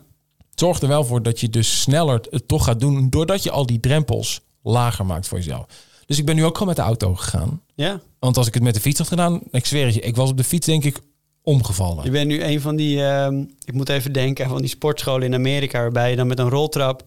[0.55, 3.67] zorgt er wel voor dat je dus sneller het toch gaat doen, doordat je al
[3.67, 5.67] die drempels lager maakt voor jezelf.
[6.07, 7.61] Dus ik ben nu ook gewoon met de auto gegaan.
[7.75, 10.17] Ja, Want als ik het met de fiets had gedaan, ik zweer het je, ik
[10.17, 10.99] was op de fiets denk ik
[11.43, 12.05] omgevallen.
[12.05, 15.35] je bent nu een van die, ehm, ik moet even denken, van die sportscholen in
[15.35, 15.81] Amerika...
[15.81, 17.03] waarbij je dan met een roltrap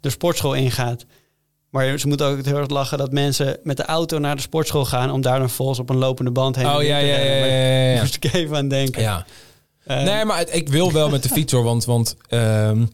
[0.00, 1.04] de sportschool ingaat.
[1.70, 4.84] Maar ze moeten ook heel erg lachen dat mensen met de auto naar de sportschool
[4.84, 5.10] gaan...
[5.10, 7.24] om daar dan volgens op een lopende band heen en Oh ja, te ja, ja,
[7.24, 7.40] ja, ja,
[7.86, 8.00] Daar ja.
[8.00, 9.02] moest ik even aan denken.
[9.02, 9.26] Ja.
[9.84, 11.62] Eh, Nee, maar het- ik wil wel met de fiets hoor.
[11.64, 12.84] Want, want ehm,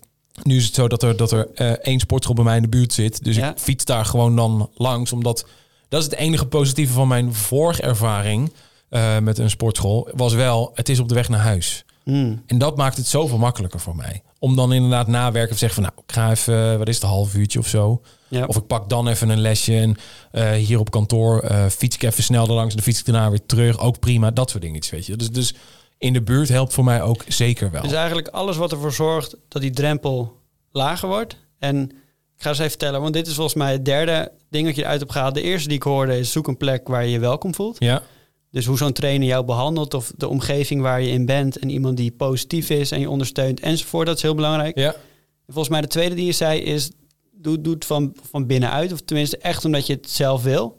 [0.42, 2.68] nu is het zo dat er, dat er eh, één sportschool bij mij in de
[2.68, 3.24] buurt zit.
[3.24, 3.50] Dus Ja.
[3.50, 5.12] ik fiets daar gewoon dan langs.
[5.12, 5.46] Omdat
[5.88, 8.52] dat is het enige positieve van mijn vorige ervaring
[8.88, 10.08] eh, met een sportschool.
[10.14, 11.84] Was wel, het is op de weg naar huis.
[12.04, 12.42] hmm.
[12.46, 14.22] En dat maakt het zoveel makkelijker voor mij.
[14.38, 17.04] Om dan inderdaad nawerken of zeggen van nou, ik ga even, eh, wat is het,
[17.04, 18.02] een half uurtje of zo.
[18.28, 18.44] Ja.
[18.44, 19.96] Of ik pak dan even een lesje en
[20.30, 22.74] eh, hier op kantoor fiets ik even snel langs.
[22.74, 23.78] Dan fiets ik daarna weer terug.
[23.78, 25.16] Ook prima, dat soort dingetjes, weet je.
[25.16, 25.54] Dus, dus
[25.98, 27.82] in de buurt helpt voor mij ook zeker wel.
[27.82, 30.36] Dus eigenlijk alles wat ervoor zorgt dat die drempel
[30.72, 31.36] lager wordt.
[31.58, 31.92] En
[32.38, 34.82] ik ga eens even vertellen, want dit is volgens mij het derde ding dat je
[34.82, 35.34] eruit hebt gehaald.
[35.34, 37.76] De eerste die ik hoorde is zoek een plek waar je je welkom voelt.
[37.78, 38.02] Ja,
[38.50, 41.96] Dus hoe zo'n trainer jou behandelt of de omgeving waar je in bent en iemand
[41.96, 44.06] die positief is en je ondersteunt enzovoort.
[44.06, 44.78] Dat is heel belangrijk.
[44.78, 44.92] ja.
[44.94, 46.90] En volgens mij de tweede die je zei is
[47.32, 50.78] doe, doe het van, van binnenuit of tenminste echt omdat je het zelf wil.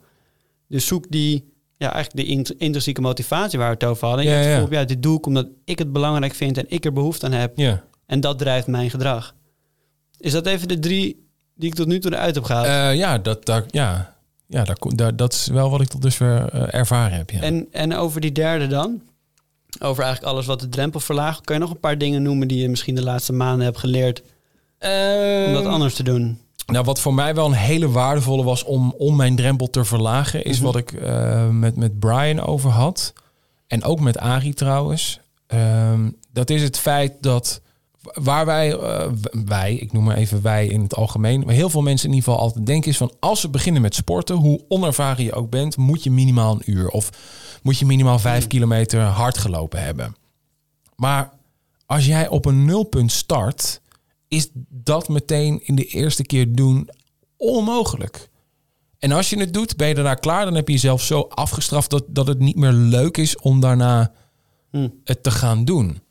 [0.67, 4.25] Dus zoek die, ja eigenlijk de int- intrinsieke motivatie waar we het over hadden.
[4.25, 4.65] En Ja, je hebt het ja.
[4.67, 7.31] gevoel, ja, dit doe ik omdat ik het belangrijk vind en ik er behoefte aan
[7.31, 7.57] heb.
[7.57, 7.83] ja.
[8.05, 9.35] En dat drijft mijn gedrag.
[10.17, 11.27] Is dat even de drie
[11.59, 12.65] die ik tot nu toe eruit heb gehaald?
[12.65, 14.15] Eh, ja, dat, daar, ja.
[14.47, 17.29] ja daar, daar, dat is wel wat ik tot dusver eh, ervaren heb.
[17.29, 17.41] Ja.
[17.41, 19.01] en, en over die derde dan?
[19.79, 21.41] Over eigenlijk alles wat de drempel verlaagt.
[21.41, 24.21] Kan je nog een paar dingen noemen die je misschien de laatste maanden hebt geleerd
[25.47, 26.39] om dat anders te doen?
[26.67, 30.43] Nou, wat voor mij wel een hele waardevolle was om, om mijn drempel te verlagen,
[30.43, 30.65] is Mhm.
[30.65, 33.13] wat ik eh, met, met Brian over had.
[33.67, 35.19] En ook met Ari trouwens.
[35.47, 37.61] Ehm, dat is het feit dat
[38.13, 39.11] waar wij, eh,
[39.45, 42.29] wij, ik noem maar even wij in het algemeen, maar heel veel mensen in ieder
[42.29, 45.77] geval altijd denken is van als ze beginnen met sporten, hoe onervaren je ook bent,
[45.77, 47.09] moet je minimaal een uur of
[47.63, 50.15] moet je minimaal vijf kilometer hard gelopen hebben.
[50.95, 51.33] Maar
[51.85, 53.81] als jij op een nulpunt start,
[54.27, 56.89] is dat meteen in de eerste keer doen
[57.37, 58.29] onmogelijk.
[58.99, 60.45] En als je het doet, ben je daarna klaar.
[60.45, 64.11] Dan heb je jezelf zo afgestraft dat, dat het niet meer leuk is om daarna
[64.71, 64.87] Hm.
[65.03, 66.01] het te gaan doen.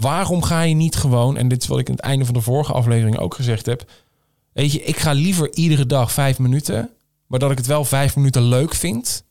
[0.00, 2.40] Waarom ga je niet gewoon, en dit is wat ik aan het einde van de
[2.40, 3.90] vorige aflevering ook gezegd heb.
[4.52, 6.90] Weet je, ik ga liever iedere dag vijf minuten,
[7.26, 9.24] maar dat ik het wel vijf minuten leuk vind.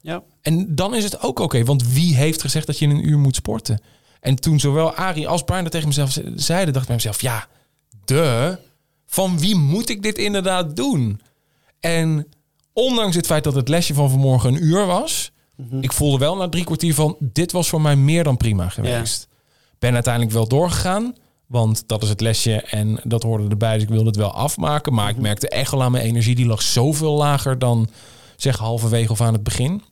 [0.00, 0.22] Ja.
[0.42, 3.34] En dan is het ook oké, want wie heeft gezegd dat je een uur moet
[3.36, 3.80] sporten?
[4.20, 7.20] En toen zowel Arie als Brian dat tegen mezelf ze- zeiden, dacht ik bij mezelf,
[7.20, 7.46] ja,
[8.04, 8.58] de,
[9.06, 11.20] van wie moet ik dit inderdaad doen?
[11.80, 12.26] En
[12.72, 15.32] ondanks het feit dat het lesje van vanmorgen een uur was,
[15.80, 19.28] ik voelde wel na drie kwartier van, dit was voor mij meer dan prima geweest.
[19.78, 21.14] Ben uiteindelijk wel doorgegaan,
[21.46, 24.94] want dat is het lesje en dat hoorde erbij, dus ik wilde het wel afmaken.
[24.94, 27.88] Maar ik merkte echt wel aan mijn energie, die lag zoveel lager dan
[28.36, 29.82] zeg halverwege of aan het begin.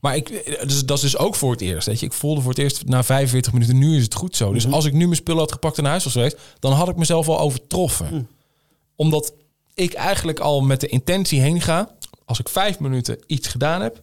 [0.00, 0.28] Maar ik,
[0.66, 1.86] dus, dat is dus ook voor het eerst.
[1.86, 2.06] Weet je.
[2.06, 4.52] Ik voelde voor het eerst na 45 minuten, nu is het goed zo.
[4.52, 6.88] Dus als ik nu mijn spullen had gepakt en naar huis was geweest, dan had
[6.88, 8.28] ik mezelf al overtroffen.
[8.96, 9.32] Omdat
[9.74, 11.90] ik eigenlijk al met de intentie heen ga.
[12.24, 14.02] Als ik vijf minuten iets gedaan heb,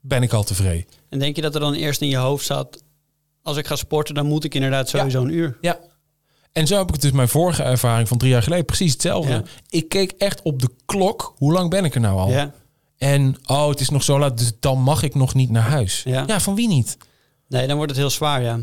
[0.00, 0.86] ben ik al tevreden.
[1.08, 2.82] En denk je dat er dan eerst in je hoofd zat...
[3.42, 5.58] als ik ga sporten, dan moet ik inderdaad sowieso een uur?
[5.60, 5.78] Ja.
[6.52, 9.32] En zo heb ik het dus mijn vorige ervaring van drie jaar geleden precies hetzelfde.
[9.32, 9.42] Ja.
[9.68, 11.34] Ik keek echt op de klok.
[11.36, 12.30] Hoe lang ben ik er nou al?
[12.30, 12.52] Ja.
[12.98, 16.02] En oh, het is nog zo laat, dus dan mag ik nog niet naar huis.
[16.04, 16.24] Ja.
[16.26, 16.96] ja van wie niet?
[17.48, 18.60] Nee, dan wordt het heel zwaar, ja.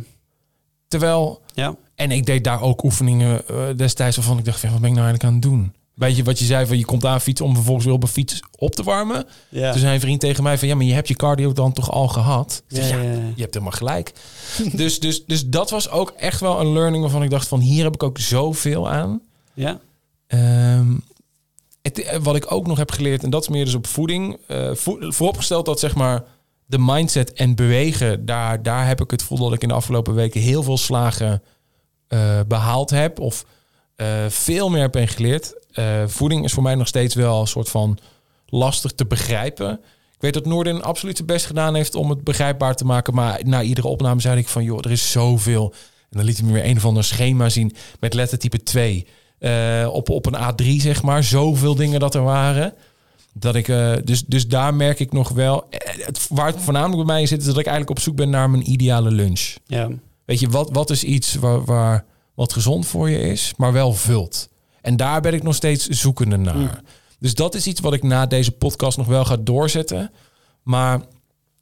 [0.87, 4.79] Terwijl Ja, En ik deed daar ook oefeningen eh, destijds waarvan ik dacht, van, wat
[4.79, 5.73] ben ik nou eigenlijk aan het doen?
[5.99, 8.09] Weet je wat je zei van je komt aan fietsen om vervolgens weer op een
[8.09, 9.25] fiets op te warmen.
[9.49, 9.71] ja.
[9.71, 11.91] Toen zei een vriend tegen mij van ja, maar je hebt je cardio dan toch
[11.91, 12.63] al gehad?
[12.67, 13.19] Ja, zeg, ja, ja, ja.
[13.35, 14.11] je hebt helemaal gelijk.
[14.73, 17.83] dus, dus, dus dat was ook echt wel een learning waarvan ik dacht van hier
[17.83, 19.21] heb ik ook zoveel aan.
[19.53, 19.79] Ja.
[20.27, 20.93] Ehm,
[21.81, 24.37] het, eh, wat ik ook nog heb geleerd, en dat is meer dus op voeding.
[24.73, 26.23] vo- vooropgesteld dat zeg maar
[26.65, 30.13] de mindset en bewegen, daar, daar heb ik het gevoel dat ik in de afgelopen
[30.15, 31.41] weken heel veel slagen
[32.07, 33.19] eh, behaald heb.
[33.19, 33.45] Of
[34.27, 35.53] veel meer heb in geleerd.
[35.79, 37.97] Eh, voeding is voor mij nog steeds wel een soort van
[38.45, 39.71] lastig te begrijpen.
[40.13, 43.13] Ik weet dat Noorden absoluut zijn best gedaan heeft om het begrijpbaar te maken.
[43.13, 45.73] Maar na iedere opname zei ik van, joh, er is zoveel.
[46.09, 49.07] En dan liet hij me weer een of ander schema zien met lettertype 2.
[49.39, 51.23] eh, op, op een A3, zeg maar.
[51.23, 52.73] Zoveel dingen dat er waren.
[53.33, 55.67] Dat ik, eh, dus, dus daar merk ik nog wel.
[55.69, 58.49] Het, waar het voornamelijk bij mij zit, is dat ik eigenlijk op zoek ben naar
[58.49, 59.55] mijn ideale lunch.
[59.65, 59.89] ja.
[60.25, 63.93] Weet je, wat, wat is iets waar, waar wat gezond voor je is, maar wel
[63.93, 64.49] vult?
[64.81, 66.81] En daar ben ik nog steeds zoekende naar.
[67.19, 70.11] Dus dat is iets wat ik na deze podcast nog wel ga doorzetten.
[70.63, 71.01] Maar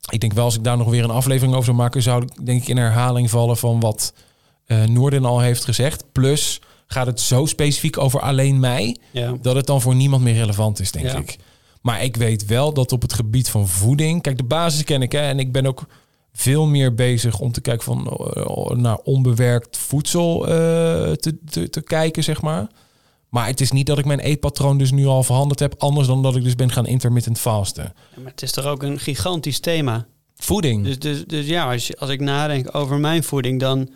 [0.10, 2.46] ik denk wel, als ik daar nog weer een aflevering over zou maken, zou ik
[2.46, 4.14] denk ik in herhaling vallen van wat
[4.66, 6.04] eh Noorden al heeft gezegd.
[6.12, 9.34] Plus gaat het zo specifiek over alleen mij Ja.
[9.42, 11.18] dat het dan voor niemand meer relevant is, denk Ja.
[11.18, 11.38] ik.
[11.82, 15.12] Maar ik weet wel dat op het gebied van voeding, kijk, de basis ken ik
[15.12, 15.86] hè, en ik ben ook
[16.34, 20.52] veel meer bezig om te kijken van eh, naar onbewerkt voedsel eh,
[21.12, 22.68] te, te, te kijken, zeg maar.
[23.30, 26.24] Maar het is niet dat ik mijn eetpatroon dus nu al veranderd heb, anders dan
[26.24, 27.84] dat ik dus ben gaan intermittent fasten.
[27.84, 30.08] Ja, Maar het is toch ook een gigantisch thema.
[30.36, 30.84] Voeding.
[30.84, 33.90] Dus, dus, dus ja, als, als ik nadenk over mijn voeding, dan...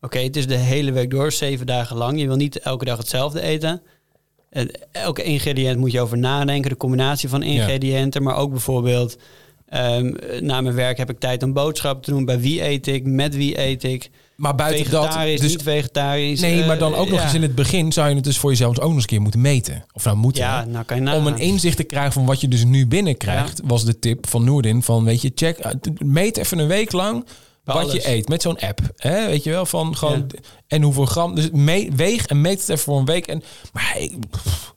[0.00, 2.20] Oké, het is de hele week door, zeven dagen lang.
[2.20, 3.82] Je wil niet elke dag hetzelfde eten.
[4.50, 6.70] En elke ingrediënt moet je over nadenken.
[6.70, 8.22] De combinatie van ingrediënten.
[8.22, 9.16] Maar ook bijvoorbeeld...
[9.68, 12.24] ehm, na mijn werk heb ik tijd om boodschappen te doen.
[12.24, 13.04] Bij wie eet ik?
[13.04, 14.10] Met wie eet ik?
[14.36, 16.40] Maar buiten dat, dus niet vegetarisch.
[16.40, 17.24] nee, eh, maar dan ook nog ja.
[17.24, 19.20] eens in het begin zou je het dus voor jezelf ook nog eens een keer
[19.20, 19.84] moeten meten.
[19.92, 20.42] Of nou moeten.
[20.42, 23.60] Ja, nou kan je om een inzicht te krijgen van wat je dus nu binnenkrijgt,
[23.64, 27.24] was de tip van Noordin van weet je, check, eh, meet even een week lang
[27.64, 27.92] wat Alles.
[27.92, 30.30] je eet met zo'n app, hè, weet je wel, van gewoon
[30.66, 31.48] en hoeveel gram, dus
[31.96, 33.42] weeg en meet het even voor een week en
[33.72, 34.74] maar hey, pff,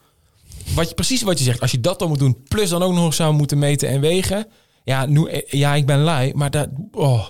[0.75, 2.93] wat je precies wat je zegt, als je dat dan moet doen, plus dan ook
[2.93, 4.47] nog zou moeten meten en wegen,
[4.83, 7.27] ja, nu, eh, ja, ik ben lui, maar dat, oh,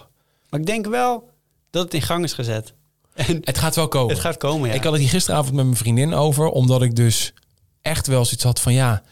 [0.50, 1.30] Maar ik denk wel
[1.76, 2.74] dat het in gang is gezet.
[3.14, 4.14] En het gaat wel komen.
[4.14, 4.76] het gaat komen, ja.
[4.76, 7.34] Ik had het hier gisteravond met mijn vriendin over, omdat ik dus
[7.82, 9.04] echt wel zoiets had van ja,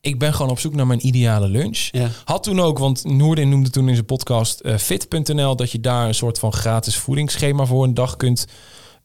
[0.00, 1.88] ik ben gewoon op zoek naar mijn ideale lunch.
[1.90, 2.08] Ja.
[2.24, 6.06] Had toen ook, want Noordin noemde toen in zijn podcast eh, fit.nl dat je daar
[6.06, 8.46] een soort van gratis voedingsschema voor een dag kunt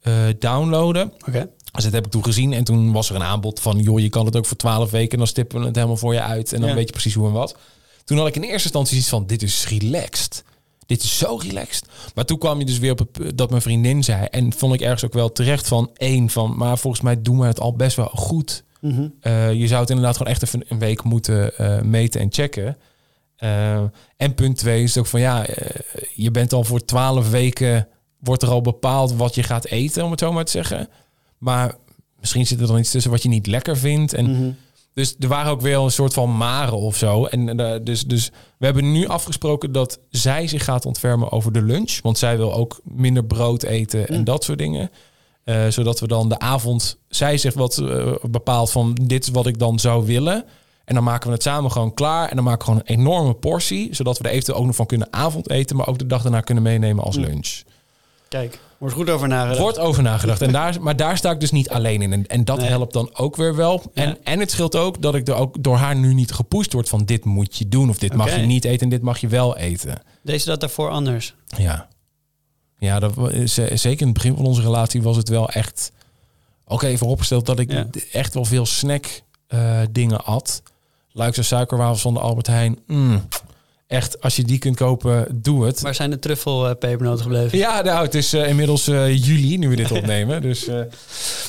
[0.01, 1.13] eh, downloaden.
[1.28, 1.49] Oké.
[1.71, 4.10] Dus dat heb ik toen gezien en toen was er een aanbod van joh, je
[4.10, 6.54] kan het ook voor 12 weken en dan stippen we het helemaal voor je uit
[6.54, 6.75] en dan Ja.
[6.75, 7.58] weet je precies hoe en wat.
[8.04, 10.43] Toen had ik in eerste instantie iets van dit is relaxed.
[10.86, 11.88] Dit is zo relaxed.
[12.15, 14.82] Maar toen kwam je dus weer op het, dat mijn vriendin zei en vond ik
[14.82, 17.95] ergens ook wel terecht van één van, maar volgens mij doen we het al best
[17.95, 18.63] wel goed.
[18.82, 19.08] Mhm.
[19.19, 22.78] Eh, je zou het inderdaad gewoon echt even een week moeten eh, meten en checken.
[23.36, 23.82] Eh,
[24.17, 25.45] en punt twee is ook van ja,
[26.15, 27.88] je bent al voor twaalf weken,
[28.19, 30.88] wordt er al bepaald wat je gaat eten, om het zo maar te zeggen.
[31.38, 31.76] Maar
[32.19, 34.13] misschien zit er dan iets tussen wat je niet lekker vindt.
[34.13, 34.50] En Mhm.
[34.95, 37.25] Dus er waren ook weer een soort van maren of zo.
[37.25, 41.62] En eh, dus, dus we hebben nu afgesproken dat zij zich gaat ontfermen over de
[41.62, 41.99] lunch.
[42.01, 44.23] Want zij wil ook minder brood eten en Mm.
[44.23, 44.91] dat soort dingen.
[45.43, 46.97] Eh, zodat we dan de avond...
[47.10, 50.45] Zij zegt wat eh, bepaalt van dit is wat ik dan zou willen.
[50.86, 52.29] En dan maken we het samen gewoon klaar.
[52.29, 53.95] En dan maken we gewoon een enorme portie.
[53.95, 55.75] Zodat we er eventueel ook nog van kunnen avondeten.
[55.75, 57.23] Maar ook de dag daarna kunnen meenemen als Mm.
[57.23, 57.62] lunch.
[58.27, 59.59] Kijk, wordt goed over nagedacht.
[59.59, 60.41] Wordt over nagedacht.
[60.41, 62.13] En daar, maar daar sta ik dus niet alleen in.
[62.13, 62.67] En, en dat Nee.
[62.67, 63.81] helpt dan ook weer wel.
[63.93, 64.17] En, Ja.
[64.23, 67.05] en het scheelt ook dat ik er ook door haar nu niet gepusht word van
[67.05, 67.89] dit moet je doen.
[67.89, 70.01] Of dit mag je niet eten en dit mag je wel eten.
[70.23, 71.35] Deze dat daarvoor anders.
[71.57, 71.88] Ja.
[72.79, 73.41] Ja, dat, eh,
[73.75, 75.91] zeker in het begin van onze relatie was het wel echt...
[76.67, 77.88] Oké, vooropgesteld dat ik Ja.
[78.11, 79.05] echt wel veel snack
[79.47, 80.61] eh, dingen at.
[81.11, 82.79] Luikse suikerwafels van de Albert Heijn.
[82.88, 83.27] Mm,
[83.88, 85.82] echt, als je die kunt kopen, doe het.
[85.82, 87.58] Waar zijn de truffelpepernoten gebleven?
[87.58, 90.41] Ja, nou, het is eh, inmiddels eh, juli, nu we dit opnemen.
[90.41, 90.80] Dus, eh,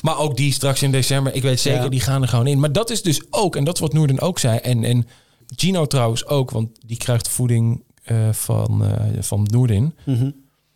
[0.03, 1.89] maar ook die straks in december, ik weet zeker, Ja.
[1.89, 2.61] die gaan er gewoon in.
[2.61, 4.59] Maar dat is dus ook, en dat is wat Noorden ook zei.
[4.59, 5.07] En, en
[5.57, 7.85] Gino trouwens ook, want die krijgt voeding
[8.31, 8.85] van,
[9.21, 9.95] van Noordin.
[10.05, 10.31] Mhm.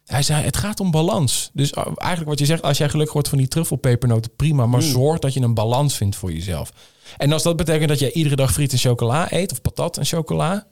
[0.07, 1.51] Hij zei, het gaat om balans.
[1.53, 4.67] Dus eigenlijk wat je zegt, als jij gelukkig wordt van die truffelpepernoten, prima.
[4.67, 4.87] Maar Mm.
[4.87, 6.73] zorg dat je een balans vindt voor jezelf.
[7.17, 10.05] En als dat betekent dat jij iedere dag friet en chocola eet, of patat en
[10.05, 10.67] chocola,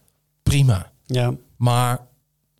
[0.48, 0.90] prima.
[1.06, 2.06] Ja, Maar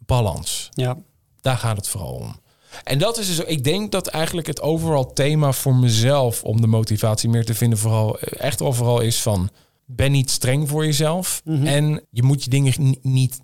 [0.06, 0.68] balans.
[0.74, 0.96] ja.
[1.40, 2.36] Daar gaat het vooral om.
[2.84, 6.66] En dat is dus, ik denk dat eigenlijk het overal thema voor mezelf om de
[6.66, 9.50] motivatie meer te vinden, vooral eh, echt vooral is van
[9.86, 11.66] ben niet streng voor jezelf Mhm.
[11.66, 13.40] en je moet je dingen ni- niet,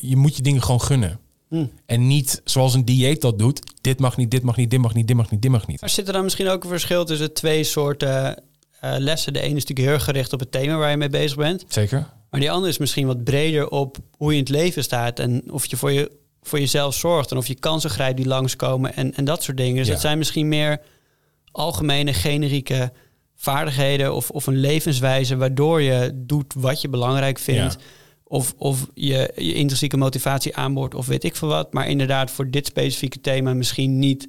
[0.00, 1.18] je moet je dingen gewoon gunnen.
[1.48, 1.70] Mm.
[1.86, 3.60] En niet zoals een dieet dat doet.
[3.80, 5.80] Dit mag niet, dit mag niet, dit mag niet, dit mag niet, dit mag niet.
[5.80, 8.36] Maar zit er dan misschien ook een verschil tussen twee soorten
[8.80, 9.32] eh, lessen?
[9.32, 11.64] De ene is natuurlijk heel erg gericht op het thema waar je mee bezig bent.
[11.68, 12.12] Zeker.
[12.34, 15.18] Maar die andere is misschien wat breder op hoe je in het leven staat.
[15.18, 16.10] En of je voor, je,
[16.42, 17.30] voor jezelf zorgt.
[17.30, 18.94] En of je kansen grijpt die langskomen.
[18.96, 19.76] En, en dat soort dingen.
[19.76, 19.92] Dus Ja.
[19.92, 20.80] het zijn misschien meer
[21.50, 22.92] algemene, generieke
[23.36, 24.14] vaardigheden.
[24.14, 27.72] Of, of een levenswijze waardoor je doet wat je belangrijk vindt.
[27.78, 27.80] Ja.
[28.24, 31.72] Of, of je, je intrinsieke motivatie aanboort of weet ik veel wat.
[31.72, 34.28] Maar inderdaad voor dit specifieke thema misschien niet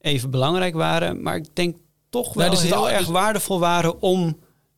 [0.00, 1.22] even belangrijk waren.
[1.22, 1.76] Maar ik denk
[2.10, 4.36] toch wel Nou, er zit heel al- erg waardevol waren om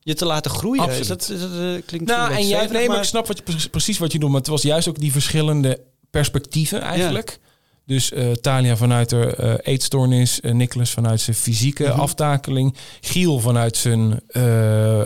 [0.09, 0.83] je te laten groeien.
[0.83, 1.07] Absoluut.
[1.07, 3.69] Dat, is dat, eh, klinkt Nou, en jij, nee, maar ik snap wat je, pre-
[3.71, 4.29] precies wat je doet.
[4.29, 7.39] Maar het was juist ook die verschillende perspectieven eigenlijk.
[7.85, 11.99] Dus eh Talia vanuit haar eh, eetstoornis, eh, Nicholas vanuit zijn fysieke Mhm.
[11.99, 14.19] aftakeling, Giel vanuit zijn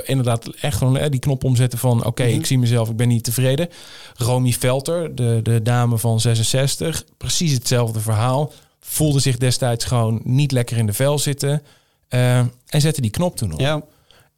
[0.06, 2.34] inderdaad echt gewoon die knop omzetten van oké, Mhm.
[2.34, 3.70] ik zie mezelf, ik ben niet tevreden.
[4.16, 8.52] Romy Velter, de, de dame van 66, precies hetzelfde verhaal.
[8.80, 11.62] Voelde zich destijds gewoon niet lekker in de vel zitten
[12.10, 13.60] en zette die knop toen op.
[13.60, 13.82] Ja,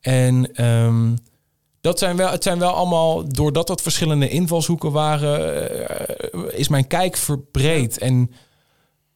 [0.06, 1.16] En ehm,
[1.82, 5.40] dat zijn wel, het zijn wel allemaal, doordat dat verschillende invalshoeken waren,
[5.88, 7.98] eh, is mijn kijk verbreed.
[7.98, 8.32] En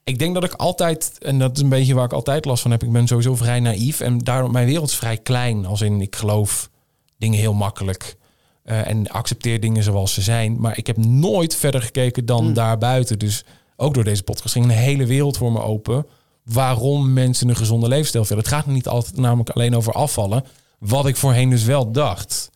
[0.04, 2.72] Ik denk dat ik altijd, en dat is een beetje waar ik altijd last van
[2.72, 5.66] heb, ik ben sowieso vrij naïef en daarom mijn wereld is vrij klein.
[5.66, 6.70] Als in, ik geloof
[7.18, 8.18] dingen heel makkelijk
[8.64, 10.60] eh, en accepteer dingen zoals ze zijn.
[10.60, 12.54] Maar ik heb nooit verder gekeken dan Hmm.
[12.54, 13.20] daarbuiten.
[13.20, 16.06] Dus ook door deze podcast ging een hele wereld voor me open.
[16.44, 18.44] Waarom mensen een gezonde levensstijl willen.
[18.44, 20.44] Het gaat niet altijd namelijk alleen over afvallen.
[20.80, 22.52] Wat ik voorheen dus wel dacht.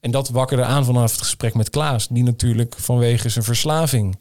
[0.00, 2.08] En dat wakkerde aan vanaf het gesprek met Klaas.
[2.08, 4.18] Die natuurlijk vanwege zijn verslaving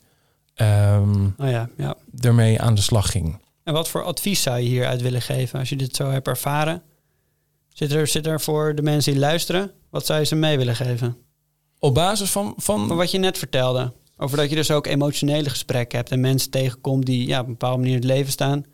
[0.53, 1.95] ehm, Oh ja, ja.
[2.19, 3.39] ermee aan de slag ging.
[3.63, 6.81] En wat voor advies zou je hieruit willen geven als je dit zo hebt ervaren?
[7.69, 10.75] Zit er, zit er voor de mensen die luisteren, wat zou je ze mee willen
[10.75, 11.17] geven?
[11.79, 12.53] Op basis van...
[12.57, 13.93] van Van wat je net vertelde.
[14.17, 17.51] Over dat je dus ook emotionele gesprekken hebt en mensen tegenkomt die ja, op een
[17.51, 18.65] bepaalde manier in het leven staan.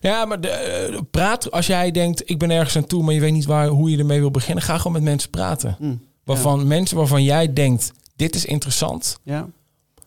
[0.00, 3.20] Ja, maar de, eh, praat als jij denkt, ik ben ergens aan toe, maar je
[3.20, 4.64] weet niet waar, hoe je ermee wil beginnen.
[4.64, 5.76] Ga gewoon met mensen praten.
[5.78, 9.18] Hm, Waarvan mensen waarvan jij denkt, dit is interessant.
[9.22, 9.46] Ja,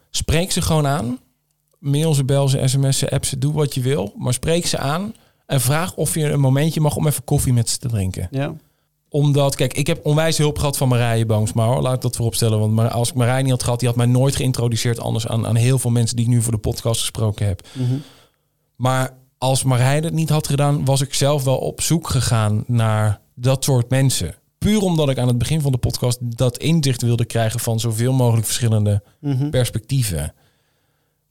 [0.09, 1.19] Spreek ze gewoon aan.
[1.79, 4.13] Mail ze, bel ze, sms ze, app ze, doe wat je wil.
[4.17, 5.13] Maar spreek ze aan
[5.45, 8.27] en vraag of je een momentje mag om even koffie met ze te drinken.
[8.31, 8.53] ja.
[9.09, 11.65] Omdat, kijk, ik heb onwijs hulp gehad van Marije Boomsma.
[11.65, 11.81] Hoor.
[11.81, 12.59] Laat ik dat vooropstellen.
[12.59, 15.47] Want maar als ik Marije niet had gehad, die had mij nooit geïntroduceerd anders aan,
[15.47, 17.67] aan heel veel mensen die ik nu voor de podcast gesproken heb.
[17.73, 17.95] Mhm.
[18.75, 23.19] Maar als Marije het niet had gedaan, was ik zelf wel op zoek gegaan naar
[23.35, 24.35] dat soort mensen.
[24.57, 28.13] Puur omdat ik aan het begin van de podcast dat inzicht wilde krijgen van zoveel
[28.13, 29.49] mogelijk verschillende Mhm.
[29.49, 30.33] perspectieven.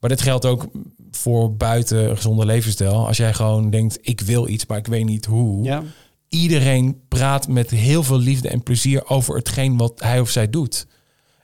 [0.01, 0.66] Maar dit geldt ook
[1.11, 3.07] voor buiten een gezonde levensstijl.
[3.07, 5.64] Als jij gewoon denkt, ik wil iets, maar ik weet niet hoe.
[5.64, 5.83] ja.
[6.29, 10.87] Iedereen praat met heel veel liefde en plezier over hetgeen wat hij of zij doet.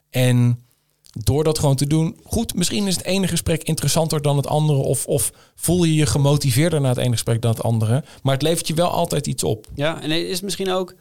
[0.09, 0.59] En
[1.19, 4.79] door dat gewoon te doen, goed, misschien is het ene gesprek interessanter dan het andere.
[4.79, 8.03] Of, of voel je je gemotiveerder na het ene gesprek dan het andere.
[8.23, 9.67] Maar het levert je wel altijd iets op.
[9.75, 10.95] Ja, en is misschien ook...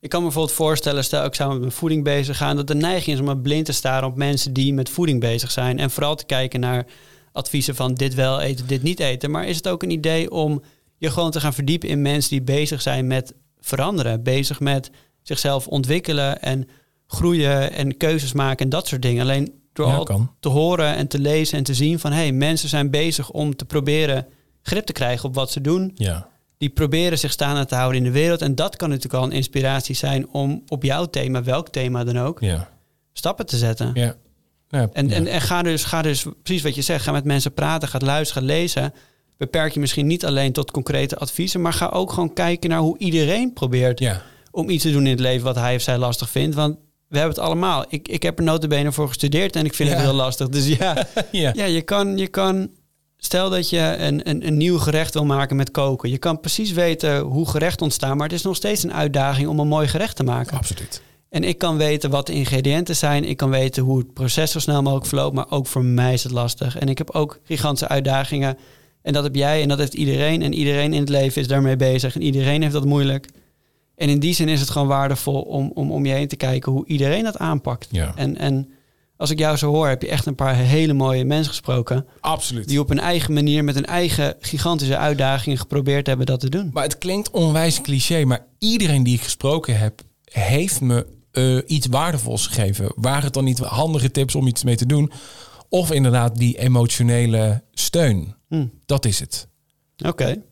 [0.00, 2.56] Ik kan me bijvoorbeeld voorstellen, stel ik zou met mijn voeding bezig gaan...
[2.56, 5.78] dat de neiging is om blind te staren op mensen die met voeding bezig zijn.
[5.78, 6.86] En vooral te kijken naar
[7.32, 9.30] adviezen van dit wel eten, dit niet eten.
[9.30, 10.62] Maar is het ook een idee om
[10.96, 14.22] je gewoon te gaan verdiepen in mensen die bezig zijn met veranderen?
[14.22, 14.90] Bezig met
[15.22, 16.68] zichzelf ontwikkelen en
[17.12, 19.22] groeien en keuzes maken en dat soort dingen.
[19.22, 20.30] Alleen door Ja, al kan.
[20.40, 22.12] te horen en te lezen en te zien van...
[22.12, 24.26] hé, hey, mensen zijn bezig om te proberen
[24.62, 26.28] grip te krijgen op wat ze doen Ja.
[26.58, 28.42] die proberen zich staande te houden in de wereld.
[28.42, 32.18] En dat kan natuurlijk al een inspiratie zijn om op jouw thema, welk thema dan
[32.18, 32.68] ook, Ja.
[33.12, 33.90] stappen te zetten.
[33.94, 34.14] Ja.
[34.68, 35.14] Ja, En, ja.
[35.14, 37.98] en, en ga, dus, ga dus, precies wat je zegt, ga met mensen praten, ga
[38.02, 38.94] luisteren, ga lezen.
[39.36, 42.98] Beperk je misschien niet alleen tot concrete adviezen, maar ga ook gewoon kijken naar hoe
[42.98, 44.22] iedereen probeert ja.
[44.50, 46.54] om iets te doen in het leven wat hij of zij lastig vindt.
[46.54, 46.76] Want
[47.12, 47.84] we hebben het allemaal.
[47.88, 49.94] Ik, ik heb er notabene voor gestudeerd en ik vind Ja.
[49.94, 50.48] het heel lastig.
[50.48, 51.52] Dus ja, ja.
[51.54, 52.68] ja, je kan, je kan
[53.16, 56.10] stel dat je een, een, een nieuw gerecht wil maken met koken.
[56.10, 59.58] Je kan precies weten hoe gerecht ontstaan, maar het is nog steeds een uitdaging om
[59.58, 60.56] een mooi gerecht te maken.
[60.56, 61.02] absoluut.
[61.30, 63.24] En ik kan weten wat de ingrediënten zijn.
[63.24, 66.22] Ik kan weten hoe het proces zo snel mogelijk verloopt, maar ook voor mij is
[66.22, 66.78] het lastig.
[66.78, 68.58] En ik heb ook gigantische uitdagingen.
[69.02, 70.42] En dat heb jij en dat heeft iedereen.
[70.42, 72.14] En iedereen in het leven is daarmee bezig.
[72.14, 73.28] En iedereen heeft dat moeilijk.
[73.96, 76.72] En in die zin is het gewoon waardevol om om, om je heen te kijken
[76.72, 77.88] hoe iedereen dat aanpakt.
[77.90, 78.12] Ja.
[78.16, 78.70] En, en
[79.16, 82.06] als ik jou zo hoor, heb je echt een paar hele mooie mensen gesproken.
[82.20, 82.68] Absoluut.
[82.68, 86.70] Die op hun eigen manier met hun eigen gigantische uitdagingen geprobeerd hebben dat te doen.
[86.72, 91.86] Maar het klinkt onwijs cliché, maar iedereen die ik gesproken heb, heeft me eh, iets
[91.86, 92.92] waardevols gegeven.
[92.96, 95.12] Waren het dan niet handige tips om iets mee te doen?
[95.68, 98.34] Of inderdaad die emotionele steun.
[98.48, 98.66] Hm.
[98.86, 99.48] Dat is het.
[100.06, 100.42] Oké,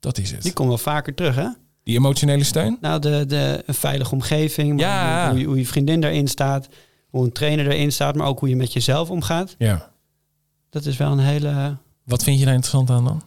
[0.00, 0.42] Dat is het.
[0.42, 1.48] die komt wel vaker terug, hè?
[1.82, 2.78] Die emotionele steun?
[2.80, 5.22] Nou, de, de, een veilige omgeving, maar Ja.
[5.22, 6.68] hoe, hoe, je, hoe je vriendin daarin staat,
[7.08, 9.54] hoe een trainer erin staat, maar ook hoe je met jezelf omgaat.
[9.58, 9.90] Ja.
[10.70, 11.76] Dat is wel een hele...
[12.04, 13.22] Wat vind je daar interessant aan dan?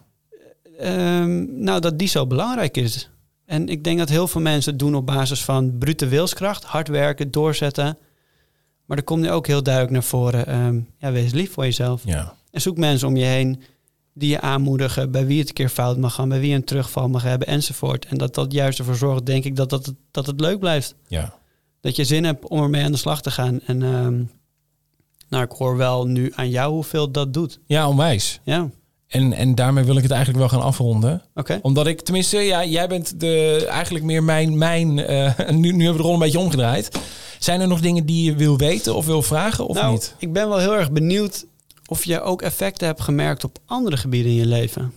[0.80, 3.10] ehm, nou, dat die zo belangrijk is.
[3.46, 6.88] En ik denk dat heel veel mensen het doen op basis van brute wilskracht, hard
[6.88, 7.98] werken, doorzetten.
[8.86, 12.02] Maar er komt nu ook heel duidelijk naar voren, ehm, ja, wees lief voor jezelf.
[12.06, 12.34] Ja.
[12.52, 13.62] En zoek mensen om je heen
[14.14, 17.10] die je aanmoedigen, bij wie het een keer fout mag gaan, bij wie een terugval
[17.10, 18.06] mag hebben enzovoort.
[18.06, 20.96] En dat dat juist ervoor zorgt, denk ik, dat, dat, het, dat het leuk blijft.
[21.08, 21.34] Ja.
[21.82, 23.60] Dat je zin hebt om ermee aan de slag te gaan.
[23.66, 24.24] En ehm,
[25.30, 27.60] nou, ik hoor wel nu aan jou hoeveel dat doet.
[27.66, 28.40] Ja, onwijs.
[28.44, 28.72] Ja, oké.
[29.14, 31.22] En, en daarmee wil ik het eigenlijk wel gaan afronden.
[31.62, 35.92] Omdat ik, tenminste, ja, jij bent de, eigenlijk meer mijn, mijn eh, nu, nu hebben
[35.92, 37.00] we de rol een beetje omgedraaid.
[37.40, 40.16] Zijn er nog dingen die je wil weten of wil vragen of nou, niet?
[40.20, 41.46] ik ben wel heel erg benieuwd
[41.94, 44.94] of je ook effecten hebt gemerkt op andere gebieden in je leven.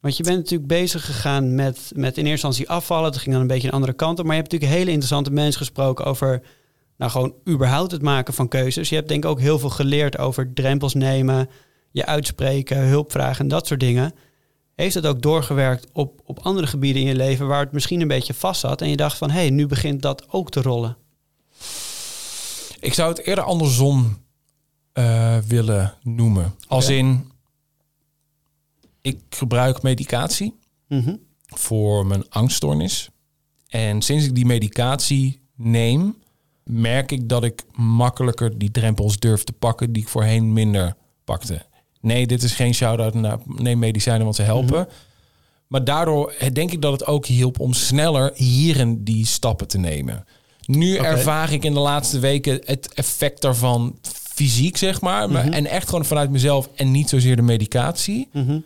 [0.00, 3.12] Want je bent natuurlijk bezig gegaan met, met in eerste instantie afvallen.
[3.12, 4.24] Dat ging dan een beetje een andere kant op.
[4.24, 6.42] Maar je hebt natuurlijk hele interessante mensen gesproken over...
[6.96, 8.88] nou, gewoon überhaupt het maken van keuzes.
[8.88, 11.48] Je hebt denk ik ook heel veel geleerd over drempels nemen...
[11.90, 14.12] je uitspreken, hulp vragen en dat soort dingen.
[14.74, 17.46] Heeft het ook doorgewerkt op, op andere gebieden in je leven...
[17.46, 18.80] waar het misschien een beetje vast zat...
[18.80, 20.96] en je dacht van, hé, hey, nu begint dat ook te rollen.
[22.80, 24.21] Ik zou het eerder andersom
[24.92, 26.54] eh, willen noemen.
[26.66, 27.30] Als in,
[29.00, 30.54] Ik gebruik medicatie
[30.88, 31.16] Mhm.
[31.46, 33.08] voor mijn angststoornis.
[33.68, 36.16] En sinds ik die medicatie neem,
[36.64, 41.62] merk ik dat ik makkelijker die drempels durf te pakken die ik voorheen minder pakte.
[42.00, 44.88] Nee, dit is geen shout-out naar neem medicijnen, want ze helpen.
[45.66, 50.24] Maar daardoor denk ik dat het ook hielp om sneller hierin die stappen te nemen.
[50.66, 53.98] Nu ervaar ik in de laatste weken het effect daarvan
[54.34, 55.30] fysiek, zeg maar.
[55.30, 58.28] maar En echt gewoon vanuit mezelf en niet zozeer de medicatie.
[58.32, 58.58] Mhm.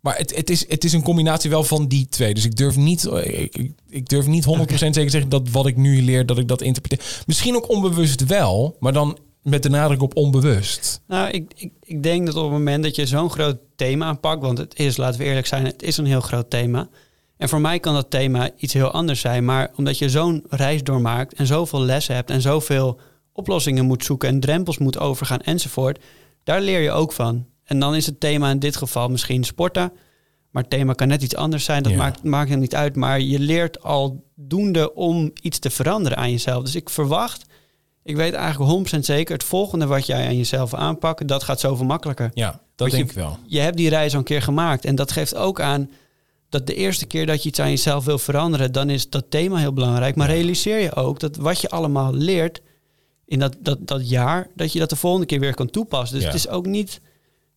[0.00, 2.34] Maar het, het, is, het is een combinatie wel van die twee.
[2.34, 6.02] Dus ik durf niet, ik, ik- durf niet 100% zeker zeggen dat wat ik nu
[6.02, 7.22] leer, dat ik dat interpreteer.
[7.26, 11.00] Misschien ook onbewust wel, maar dan met de nadruk op onbewust.
[11.06, 14.42] Nou, ik, ik, ik denk dat op het moment dat je zo'n groot thema aanpakt,
[14.42, 16.88] want het is, laten we eerlijk zijn, het is een heel groot thema.
[17.36, 20.82] En voor mij kan dat thema iets heel anders zijn, maar omdat je zo'n reis
[20.82, 22.98] doormaakt en zoveel lessen hebt en zoveel
[23.32, 25.98] oplossingen moet zoeken en drempels moet overgaan enzovoort,
[26.44, 27.46] daar leer je ook van.
[27.64, 29.92] En dan is het thema in dit geval misschien sporten,
[30.50, 31.98] maar het thema kan net iets anders zijn, dat Ja.
[31.98, 32.96] maakt, maakt het niet uit.
[32.96, 36.62] Maar je leert al doende om iets te veranderen aan jezelf.
[36.64, 37.44] Dus ik verwacht,
[38.02, 41.60] ik weet eigenlijk 100% zeker, het volgende wat jij aan jezelf wil aanpakken, dat gaat
[41.60, 42.30] zoveel makkelijker.
[42.34, 43.38] Ja, dat Want denk je- ik wel.
[43.46, 44.84] Je hebt die reis al een keer gemaakt.
[44.84, 45.90] En dat geeft ook aan
[46.48, 49.56] dat de eerste keer dat je iets aan jezelf wil veranderen, dan is dat thema
[49.56, 50.16] heel belangrijk.
[50.16, 52.60] Maar realiseer je ook dat wat je allemaal leert
[53.26, 56.14] in dat, dat, dat jaar, dat je dat de volgende keer weer kan toepassen.
[56.16, 56.32] Dus Ja.
[56.32, 57.00] het is ook niet.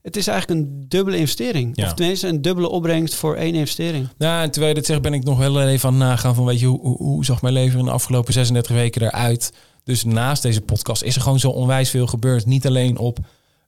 [0.01, 1.72] Het is eigenlijk een dubbele investering.
[1.76, 1.86] Ja.
[1.86, 4.07] Of tenminste een dubbele opbrengst voor één investering.
[4.18, 6.45] Nou, en terwijl je dit zegt, ben ik nog wel even aan het nagaan van,
[6.45, 9.53] weet je, hoe, hoe, hoe zag mijn leven in de afgelopen 36 weken eruit?
[9.84, 12.45] Dus naast deze podcast is er gewoon zo onwijs veel gebeurd.
[12.45, 13.18] Niet alleen op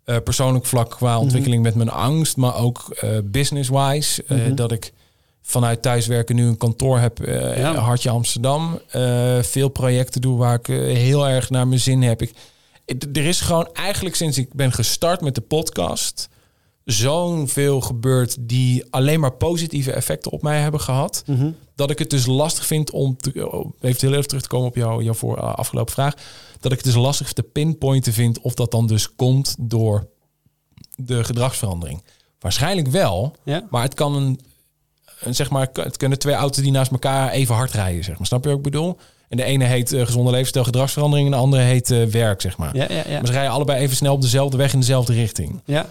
[0.04, 4.24] eh, persoonlijk vlak qua ontwikkeling met mijn angst, maar ook eh, business-wise.
[4.28, 4.56] eh, Mhm.
[4.56, 4.94] dat ik
[5.50, 7.74] vanuit thuiswerken nu een kantoor heb, Ja.
[7.76, 8.80] Hartje Amsterdam.
[8.90, 12.22] eh, veel projecten doe waar ik eh, heel erg naar mijn zin heb.
[12.22, 12.34] Ik,
[13.14, 16.30] er is gewoon eigenlijk sinds ik ben gestart met de podcast
[16.84, 21.24] zo'n veel gebeurd die alleen maar positieve effecten op mij hebben gehad.
[21.76, 24.68] Dat ik het dus lastig vind om te, oh, even heel even terug te komen
[24.68, 26.14] op jouw, jouw voor, uh, afgelopen vraag.
[26.60, 30.08] Dat ik het dus lastig te pinpointen vind of dat dan dus komt door
[30.96, 32.04] de gedragsverandering.
[32.40, 33.68] Waarschijnlijk wel, Ja.
[33.70, 34.40] maar het kan een
[35.30, 38.28] zeg maar, het kunnen twee auto's die naast elkaar even hard rijden, zeg maar.
[38.28, 38.98] Snap je wat ik bedoel?
[39.30, 42.58] En de ene heet eh, gezonde levensstijl gedragsverandering en de andere heet eh, werk, zeg
[42.58, 42.76] maar.
[42.76, 43.18] Ja, ja, ja.
[43.18, 45.62] Maar ze rijden allebei even snel op dezelfde weg in dezelfde richting.
[45.66, 45.86] ja.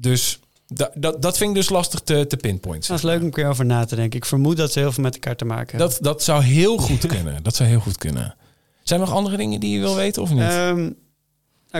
[0.00, 2.88] Dus da, dat, dat vind ik dus lastig te, te pinpointen.
[2.88, 4.18] Dat is leuk om een keer over na te denken.
[4.18, 5.88] Ik vermoed dat ze heel veel met elkaar te maken hebben.
[5.88, 7.42] Dat, dat zou heel goed kunnen.
[7.42, 8.34] Dat zou heel goed kunnen.
[8.82, 10.40] Zijn er nog andere dingen die je wil weten of niet?
[10.40, 10.90] Ehm, nou,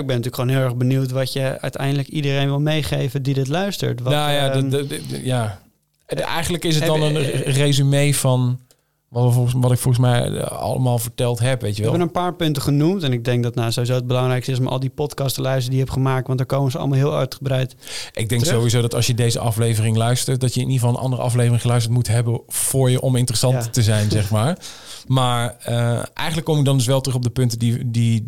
[0.04, 3.48] ik ben natuurlijk gewoon heel erg benieuwd wat je uiteindelijk iedereen wil meegeven die dit
[3.48, 4.00] luistert.
[4.00, 5.60] Wat, nou ja, de- ja.
[6.06, 8.60] Eigenlijk is het dan een re- resume van
[9.08, 11.90] wat, we volgens, wat ik volgens mij eh, allemaal verteld heb, weet je We wel.
[11.98, 13.02] hebben een paar punten genoemd.
[13.02, 15.70] En ik denk dat nou sowieso het belangrijkste is om al die podcasts te luisteren
[15.70, 16.26] die je hebt gemaakt.
[16.26, 17.72] Want daar komen ze allemaal heel uitgebreid.
[18.12, 18.56] Ik denk terug.
[18.56, 21.60] sowieso dat als je deze aflevering luistert, dat je in ieder geval een andere aflevering
[21.60, 23.70] geluisterd moet hebben voor je om interessant Ja.
[23.70, 24.58] te zijn, zeg maar.
[25.06, 25.76] Maar eh,
[26.14, 28.26] eigenlijk kom ik dan dus wel terug op de punten die, die,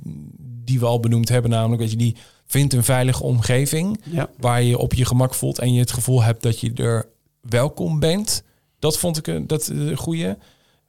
[0.64, 1.51] die we al benoemd hebben.
[1.51, 2.16] Namelijk, weet je, die
[2.47, 4.01] vindt een veilige omgeving.
[4.11, 4.29] Ja.
[4.39, 7.07] waar je je op je gemak voelt en je het gevoel hebt dat je er
[7.41, 8.43] welkom bent.
[8.78, 10.39] Dat vond ik een dat een goede.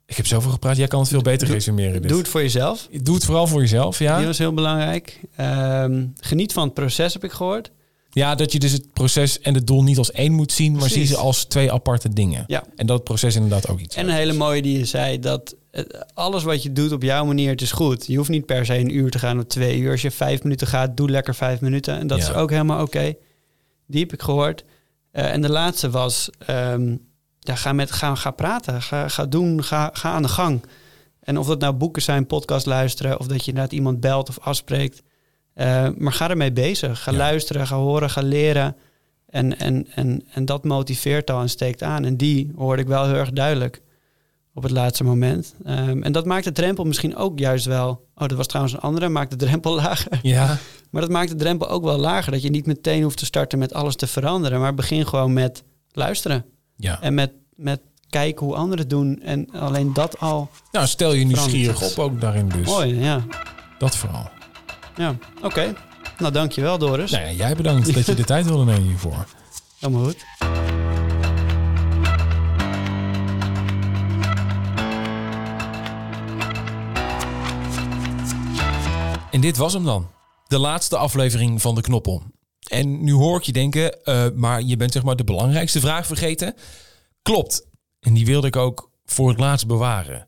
[0.06, 2.02] Ik heb zoveel gepraat, jij kan het veel beter resumeren.
[2.02, 2.10] Dit.
[2.10, 2.88] Doe het voor jezelf.
[3.02, 4.18] Doe het vooral voor jezelf, ja.
[4.18, 5.20] Die was heel belangrijk.
[5.36, 7.72] Ehm, geniet van het proces, heb ik gehoord.
[8.12, 10.90] Ja, dat je dus het proces en het doel niet als één moet zien, maar
[10.90, 12.44] zie ze als twee aparte dingen.
[12.48, 12.64] Ja.
[12.76, 13.96] En dat proces inderdaad ook iets.
[13.96, 15.84] En een hele mooie die je zei, dat eh,
[16.14, 18.08] alles wat je doet op jouw manier, het is goed.
[18.08, 19.92] Je hoeft niet per se een uur te gaan of twee uur.
[19.92, 21.98] Als je vijf minuten gaat, doe lekker vijf minuten.
[22.00, 22.24] En dat Ja.
[22.24, 23.14] is ook helemaal oké.
[23.88, 24.64] Die heb ik gehoord.
[25.20, 26.96] Eh, en de laatste was, ehm,
[27.40, 30.64] ja, ga, met, ga, ga praten, ga, ga doen, ga, ga aan de gang.
[31.20, 34.40] En of dat nou boeken zijn, podcast luisteren, of dat je inderdaad iemand belt of
[34.40, 35.04] afspreekt.
[35.54, 37.04] Eh, maar ga ermee bezig.
[37.04, 37.18] Ga Ja.
[37.18, 38.76] luisteren, ga horen, ga leren.
[39.30, 42.06] En, en, en, en dat motiveert al en steekt aan.
[42.06, 43.82] En die hoorde ik wel heel erg duidelijk
[44.54, 45.56] op het laatste moment.
[45.66, 47.90] Ehm, en dat maakt de drempel misschien ook juist wel...
[48.16, 50.20] Oh, dat was trouwens een andere, maakt de drempel lager.
[50.22, 50.58] Ja,
[50.90, 52.32] Maar dat maakt de drempel ook wel lager.
[52.32, 54.60] Dat je niet meteen hoeft te starten met alles te veranderen.
[54.60, 56.46] Maar begin gewoon met luisteren.
[56.76, 57.02] ja.
[57.02, 57.80] En met, met
[58.10, 59.22] kijken hoe anderen doen.
[59.22, 60.50] En alleen dat al...
[60.72, 62.68] Nou, stel je nieuwsgierig op ook daarin dus.
[62.68, 63.24] Mooi, ja.
[63.78, 64.30] Dat vooral.
[64.96, 65.16] ja.
[65.42, 65.74] Oké.
[66.18, 67.12] Nou, dankjewel Doris.
[67.12, 69.26] Nou ja, jij bedankt dat je de tijd wilde nemen hiervoor.
[69.80, 70.26] Helemaal goed.
[79.40, 80.12] En dit was hem dan.
[80.48, 82.32] De laatste aflevering van de Knop om.
[82.70, 86.06] En nu hoor ik je denken, eh, maar je bent zeg maar de belangrijkste vraag
[86.06, 86.56] vergeten.
[87.22, 87.68] Klopt.
[88.00, 90.28] En die wilde ik ook voor het laatst bewaren.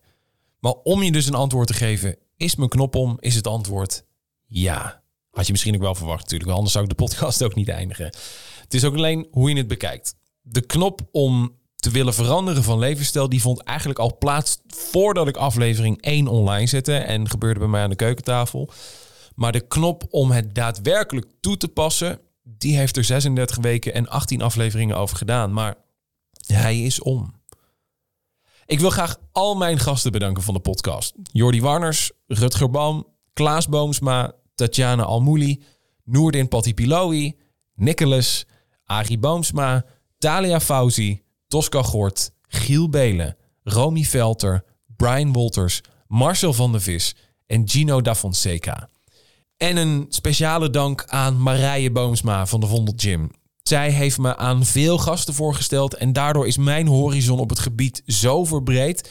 [0.59, 4.05] Maar om je dus een antwoord te geven, is mijn knop om, is het antwoord
[4.45, 5.01] ja.
[5.32, 8.05] Had je misschien ook wel verwacht natuurlijk, anders zou ik de podcast ook niet eindigen.
[8.62, 10.16] Het is ook alleen hoe je het bekijkt.
[10.41, 15.38] De knop om te willen veranderen van levensstijl, die vond eigenlijk al plaats voordat ik
[15.38, 16.95] aflevering 1 online zette.
[16.95, 18.70] En gebeurde bij mij aan de keukentafel.
[19.41, 24.09] Maar de knop om het daadwerkelijk toe te passen, die heeft er 36 weken en
[24.09, 25.53] 18 afleveringen over gedaan.
[25.53, 25.75] Maar
[26.45, 27.33] hij is om.
[28.65, 31.13] Ik wil graag al mijn gasten bedanken van de podcast.
[31.31, 35.63] Jordi Warners, Rutger Boom, Klaas Boomsma, Tatjana Almouli,
[36.03, 37.37] Noordin Patipiloui,
[37.75, 38.45] Nicholas,
[38.85, 39.85] Arie Boomsma,
[40.17, 47.15] Talia Fauzi, Tosca Gort, Giel Belen, Romy Velter, Brian Wolters, Marcel van der Vis
[47.47, 48.89] en Gino da Fonseca.
[49.62, 53.30] En een speciale dank aan Marije Boomsma van de Vondel Gym.
[53.64, 58.01] Zij heeft me aan veel gasten voorgesteld en daardoor is mijn horizon op het gebied
[58.05, 59.09] zo verbreed.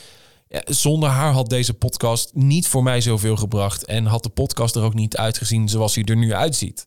[0.65, 4.83] Zonder haar had deze podcast niet voor mij zoveel gebracht en had de podcast er
[4.83, 6.87] ook niet uitgezien zoals hij er nu uitziet.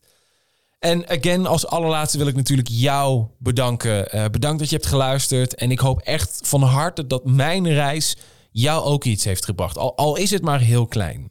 [0.78, 4.16] En again, als allerlaatste wil ik natuurlijk jou bedanken.
[4.16, 5.54] Uh, bedankt dat je hebt geluisterd.
[5.54, 8.16] En ik hoop echt van harte dat mijn reis
[8.50, 9.78] jou ook iets heeft gebracht.
[9.78, 11.30] Al, al is het maar heel klein.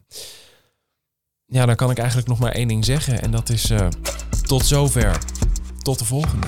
[1.53, 3.21] Ja, dan kan ik eigenlijk nog maar één ding zeggen.
[3.21, 3.87] En dat is uh,
[4.43, 5.17] tot zover.
[5.81, 6.47] Tot de volgende.